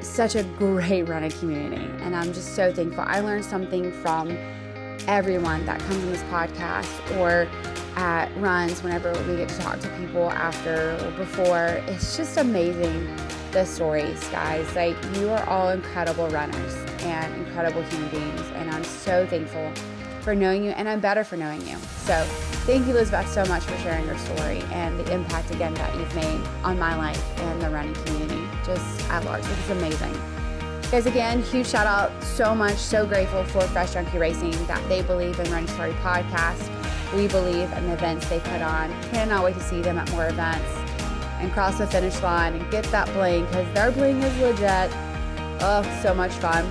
such 0.00 0.34
a 0.36 0.44
great 0.56 1.02
running 1.08 1.32
community, 1.32 1.84
and 2.02 2.14
I'm 2.14 2.32
just 2.32 2.54
so 2.54 2.72
thankful. 2.72 3.04
I 3.06 3.20
learned 3.20 3.44
something 3.44 3.92
from 3.92 4.30
everyone 5.08 5.66
that 5.66 5.80
comes 5.80 5.96
on 5.96 6.12
this 6.12 6.22
podcast 6.24 7.18
or 7.18 7.48
at 7.96 8.34
runs 8.36 8.82
whenever 8.82 9.12
we 9.24 9.36
get 9.36 9.48
to 9.48 9.58
talk 9.58 9.80
to 9.80 9.88
people 9.98 10.30
after 10.30 10.96
or 11.04 11.10
before. 11.18 11.82
It's 11.88 12.16
just 12.16 12.38
amazing 12.38 13.14
the 13.50 13.64
stories, 13.64 14.22
guys. 14.28 14.74
Like, 14.76 14.96
you 15.16 15.28
are 15.28 15.44
all 15.48 15.70
incredible 15.70 16.28
runners 16.28 16.89
and 17.02 17.34
incredible 17.34 17.82
human 17.82 18.08
beings, 18.10 18.42
and 18.54 18.70
I'm 18.70 18.84
so 18.84 19.26
thankful 19.26 19.72
for 20.20 20.34
knowing 20.34 20.64
you, 20.64 20.70
and 20.70 20.88
I'm 20.88 21.00
better 21.00 21.24
for 21.24 21.36
knowing 21.36 21.66
you. 21.66 21.76
So, 22.04 22.22
thank 22.66 22.86
you, 22.86 22.92
Elizabeth, 22.92 23.28
so 23.32 23.44
much 23.46 23.62
for 23.62 23.76
sharing 23.78 24.06
your 24.06 24.18
story 24.18 24.60
and 24.72 24.98
the 24.98 25.12
impact 25.12 25.50
again 25.50 25.74
that 25.74 25.94
you've 25.96 26.14
made 26.14 26.40
on 26.62 26.78
my 26.78 26.94
life 26.96 27.22
and 27.40 27.62
the 27.62 27.70
running 27.70 27.94
community, 27.94 28.46
just 28.64 29.08
at 29.10 29.24
large. 29.24 29.44
It's 29.44 29.70
amazing. 29.70 30.14
Guys, 30.90 31.06
again, 31.06 31.42
huge 31.42 31.68
shout 31.68 31.86
out. 31.86 32.10
So 32.22 32.54
much, 32.54 32.76
so 32.76 33.06
grateful 33.06 33.44
for 33.44 33.60
Fresh 33.68 33.94
Junkie 33.94 34.18
Racing 34.18 34.50
that 34.66 34.86
they 34.88 35.02
believe 35.02 35.38
in 35.38 35.50
Run 35.52 35.66
Your 35.66 35.74
Story 35.74 35.92
Podcast. 36.02 36.68
We 37.14 37.28
believe 37.28 37.72
in 37.72 37.86
the 37.86 37.92
events 37.92 38.28
they 38.28 38.40
put 38.40 38.60
on. 38.60 38.90
Cannot 39.10 39.44
wait 39.44 39.54
to 39.54 39.60
see 39.60 39.82
them 39.82 39.98
at 39.98 40.10
more 40.10 40.28
events 40.28 40.68
and 41.40 41.52
cross 41.52 41.78
the 41.78 41.86
finish 41.86 42.20
line 42.22 42.54
and 42.54 42.70
get 42.70 42.84
that 42.86 43.06
bling 43.14 43.46
because 43.46 43.72
their 43.72 43.90
bling 43.90 44.22
is 44.22 44.38
legit. 44.38 44.90
Oh, 45.62 46.00
so 46.02 46.14
much 46.14 46.32
fun. 46.32 46.70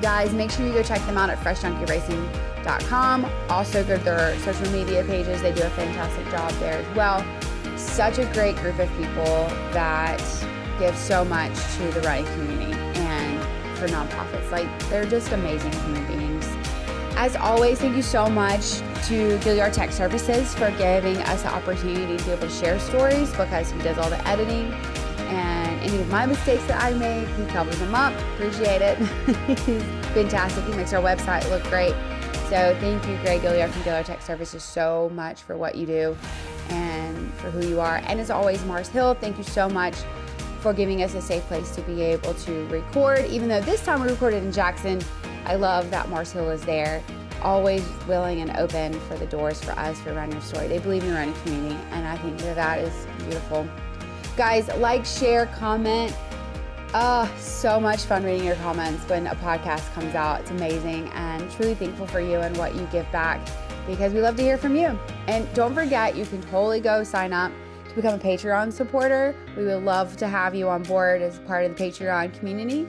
Guys, 0.00 0.32
make 0.32 0.50
sure 0.50 0.66
you 0.66 0.72
go 0.72 0.82
check 0.82 1.04
them 1.06 1.18
out 1.18 1.28
at 1.28 1.38
freshjunkieracing.com. 1.38 3.26
Also, 3.48 3.82
go 3.84 3.98
to 3.98 4.04
their 4.04 4.38
social 4.40 4.70
media 4.70 5.02
pages. 5.04 5.42
They 5.42 5.52
do 5.52 5.62
a 5.62 5.70
fantastic 5.70 6.28
job 6.30 6.52
there 6.60 6.78
as 6.78 6.96
well. 6.96 7.24
Such 7.76 8.18
a 8.18 8.24
great 8.32 8.56
group 8.56 8.78
of 8.78 8.88
people 8.96 9.48
that 9.72 10.22
give 10.78 10.96
so 10.96 11.24
much 11.24 11.52
to 11.76 11.90
the 11.90 12.00
running 12.02 12.26
community 12.26 12.72
and 13.00 13.78
for 13.78 13.88
nonprofits. 13.88 14.50
Like, 14.50 14.68
they're 14.88 15.04
just 15.04 15.32
amazing 15.32 15.72
human 15.72 16.06
beings. 16.06 16.46
As 17.16 17.34
always, 17.34 17.80
thank 17.80 17.96
you 17.96 18.02
so 18.02 18.28
much 18.28 18.78
to 19.08 19.38
Gaillard 19.38 19.72
Tech 19.72 19.90
Services 19.90 20.54
for 20.54 20.70
giving 20.72 21.16
us 21.22 21.42
the 21.42 21.48
opportunity 21.48 22.16
to 22.16 22.24
be 22.24 22.30
able 22.30 22.42
to 22.42 22.50
share 22.50 22.78
stories 22.78 23.30
because 23.32 23.72
he 23.72 23.80
does 23.80 23.98
all 23.98 24.08
the 24.08 24.28
editing 24.28 24.72
any 25.80 25.98
of 26.00 26.08
my 26.08 26.26
mistakes 26.26 26.64
that 26.66 26.82
I 26.82 26.92
make, 26.94 27.28
he 27.28 27.44
covers 27.46 27.78
them 27.78 27.94
up. 27.94 28.12
Appreciate 28.34 28.82
it. 28.82 28.98
He's 29.66 29.82
fantastic. 30.12 30.64
He 30.64 30.72
makes 30.72 30.92
our 30.92 31.02
website 31.02 31.48
look 31.50 31.62
great. 31.64 31.94
So 32.48 32.74
thank 32.80 33.06
you, 33.06 33.16
Greg 33.18 33.42
Gaillard 33.42 33.70
from 33.70 33.82
Gaillard 33.82 34.06
Tech 34.06 34.22
Services, 34.22 34.62
so 34.62 35.10
much 35.14 35.42
for 35.42 35.56
what 35.56 35.74
you 35.74 35.84
do 35.84 36.16
and 36.70 37.32
for 37.34 37.50
who 37.50 37.66
you 37.66 37.78
are. 37.80 38.00
And 38.06 38.20
as 38.20 38.30
always, 38.30 38.64
Mars 38.64 38.88
Hill, 38.88 39.14
thank 39.14 39.36
you 39.36 39.44
so 39.44 39.68
much 39.68 39.94
for 40.60 40.72
giving 40.72 41.02
us 41.02 41.14
a 41.14 41.20
safe 41.20 41.42
place 41.44 41.74
to 41.76 41.82
be 41.82 42.00
able 42.00 42.34
to 42.34 42.66
record. 42.68 43.26
Even 43.26 43.48
though 43.48 43.60
this 43.60 43.84
time 43.84 44.00
we 44.00 44.08
recorded 44.08 44.42
in 44.42 44.50
Jackson, 44.50 45.00
I 45.44 45.56
love 45.56 45.90
that 45.90 46.08
Mars 46.08 46.32
Hill 46.32 46.50
is 46.50 46.62
there, 46.62 47.02
always 47.42 47.86
willing 48.06 48.40
and 48.40 48.56
open 48.56 48.98
for 49.00 49.16
the 49.16 49.26
doors 49.26 49.62
for 49.62 49.72
us 49.72 50.00
for 50.00 50.14
Run 50.14 50.32
Your 50.32 50.40
Story. 50.40 50.68
They 50.68 50.78
believe 50.78 51.02
in 51.02 51.10
the 51.10 51.14
running 51.16 51.34
community, 51.42 51.76
and 51.90 52.06
I 52.06 52.16
think 52.18 52.38
that 52.38 52.56
that 52.56 52.78
is 52.80 53.06
beautiful. 53.18 53.68
Guys, 54.38 54.68
like, 54.76 55.04
share, 55.04 55.46
comment. 55.46 56.16
Oh, 56.94 57.28
so 57.40 57.80
much 57.80 58.02
fun 58.02 58.22
reading 58.22 58.44
your 58.44 58.54
comments 58.54 59.02
when 59.08 59.26
a 59.26 59.34
podcast 59.34 59.92
comes 59.94 60.14
out. 60.14 60.42
It's 60.42 60.52
amazing 60.52 61.08
and 61.08 61.50
truly 61.50 61.74
thankful 61.74 62.06
for 62.06 62.20
you 62.20 62.38
and 62.38 62.56
what 62.56 62.76
you 62.76 62.86
give 62.92 63.10
back 63.10 63.44
because 63.88 64.12
we 64.12 64.20
love 64.20 64.36
to 64.36 64.42
hear 64.42 64.56
from 64.56 64.76
you. 64.76 64.96
And 65.26 65.52
don't 65.54 65.74
forget, 65.74 66.14
you 66.14 66.24
can 66.24 66.40
totally 66.42 66.78
go 66.78 67.02
sign 67.02 67.32
up 67.32 67.50
to 67.88 67.94
become 67.96 68.14
a 68.14 68.18
Patreon 68.22 68.72
supporter. 68.72 69.34
We 69.56 69.64
would 69.64 69.82
love 69.82 70.16
to 70.18 70.28
have 70.28 70.54
you 70.54 70.68
on 70.68 70.84
board 70.84 71.20
as 71.20 71.40
part 71.40 71.64
of 71.64 71.76
the 71.76 71.84
Patreon 71.84 72.38
community. 72.38 72.88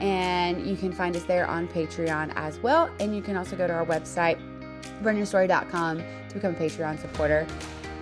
And 0.00 0.66
you 0.66 0.74
can 0.74 0.90
find 0.90 1.14
us 1.14 1.22
there 1.22 1.46
on 1.46 1.68
Patreon 1.68 2.32
as 2.34 2.58
well. 2.58 2.90
And 2.98 3.14
you 3.14 3.22
can 3.22 3.36
also 3.36 3.54
go 3.54 3.68
to 3.68 3.72
our 3.72 3.86
website, 3.86 4.40
runyourstory.com 5.04 5.98
to 5.98 6.34
become 6.34 6.56
a 6.56 6.58
Patreon 6.58 7.00
supporter. 7.00 7.46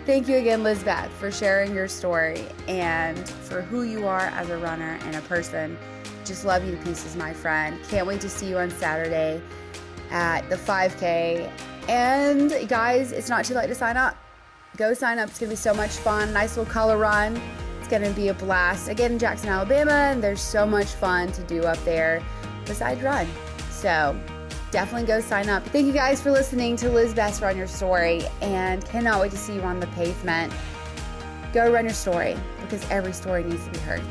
Thank 0.07 0.29
you 0.29 0.37
again, 0.37 0.63
Liz 0.63 0.83
Beth, 0.85 1.11
for 1.15 1.31
sharing 1.31 1.75
your 1.75 1.89
story 1.89 2.45
and 2.69 3.29
for 3.29 3.61
who 3.61 3.83
you 3.83 4.07
are 4.07 4.21
as 4.21 4.49
a 4.51 4.57
runner 4.59 4.99
and 5.03 5.17
a 5.17 5.21
person. 5.23 5.77
Just 6.25 6.45
love 6.45 6.65
you 6.65 6.71
to 6.75 6.83
pieces, 6.83 7.17
my 7.17 7.33
friend. 7.33 7.79
Can't 7.89 8.07
wait 8.07 8.21
to 8.21 8.29
see 8.29 8.49
you 8.49 8.59
on 8.59 8.71
Saturday 8.71 9.43
at 10.11 10.49
the 10.49 10.57
5K. 10.57 11.51
And 11.89 12.69
guys, 12.69 13.13
it's 13.13 13.29
not 13.29 13.45
too 13.45 13.55
late 13.55 13.67
to 13.67 13.75
sign 13.75 13.97
up 13.97 14.17
go 14.77 14.95
sign 14.95 15.19
up. 15.19 15.29
It's 15.29 15.39
going 15.39 15.51
to 15.51 15.53
be 15.53 15.57
so 15.57 15.75
much 15.75 15.93
fun. 15.93 16.33
Nice 16.33 16.57
little 16.57 16.71
color 16.71 16.99
run. 16.99 17.41
It's 17.79 17.89
going 17.89 18.03
to 18.03 18.11
be 18.11 18.29
a 18.29 18.35
blast. 18.35 18.89
Again, 18.89 19.13
in 19.13 19.19
Jackson, 19.19 19.49
Alabama, 19.49 19.93
and 19.93 20.23
there's 20.23 20.41
so 20.41 20.67
much 20.67 20.89
fun 20.89 21.33
to 21.33 21.43
do 21.43 21.63
up 21.63 21.83
there 21.85 22.23
besides 22.65 23.03
run. 23.03 23.27
So 23.71 24.19
definitely 24.77 25.07
go 25.07 25.23
sign 25.23 25.49
up. 25.49 25.65
Thank 25.69 25.87
you 25.87 25.93
guys 25.95 26.21
for 26.21 26.31
listening 26.31 26.77
to 26.77 26.91
Liz 26.91 27.15
Beth's 27.15 27.41
Run 27.41 27.57
Your 27.57 27.67
Story 27.67 28.27
and 28.43 28.85
cannot 28.85 29.23
wait 29.23 29.31
to 29.31 29.39
see 29.39 29.55
you 29.55 29.63
on 29.63 29.81
the 29.81 29.87
pavement. 29.87 30.53
Go 31.55 31.73
run 31.73 31.87
your 31.87 31.95
story 31.95 32.37
because 32.61 32.87
every 32.91 33.15
story 33.15 33.43
needs 33.43 33.65
to 33.65 33.71
be 33.71 33.79
heard. 33.79 34.03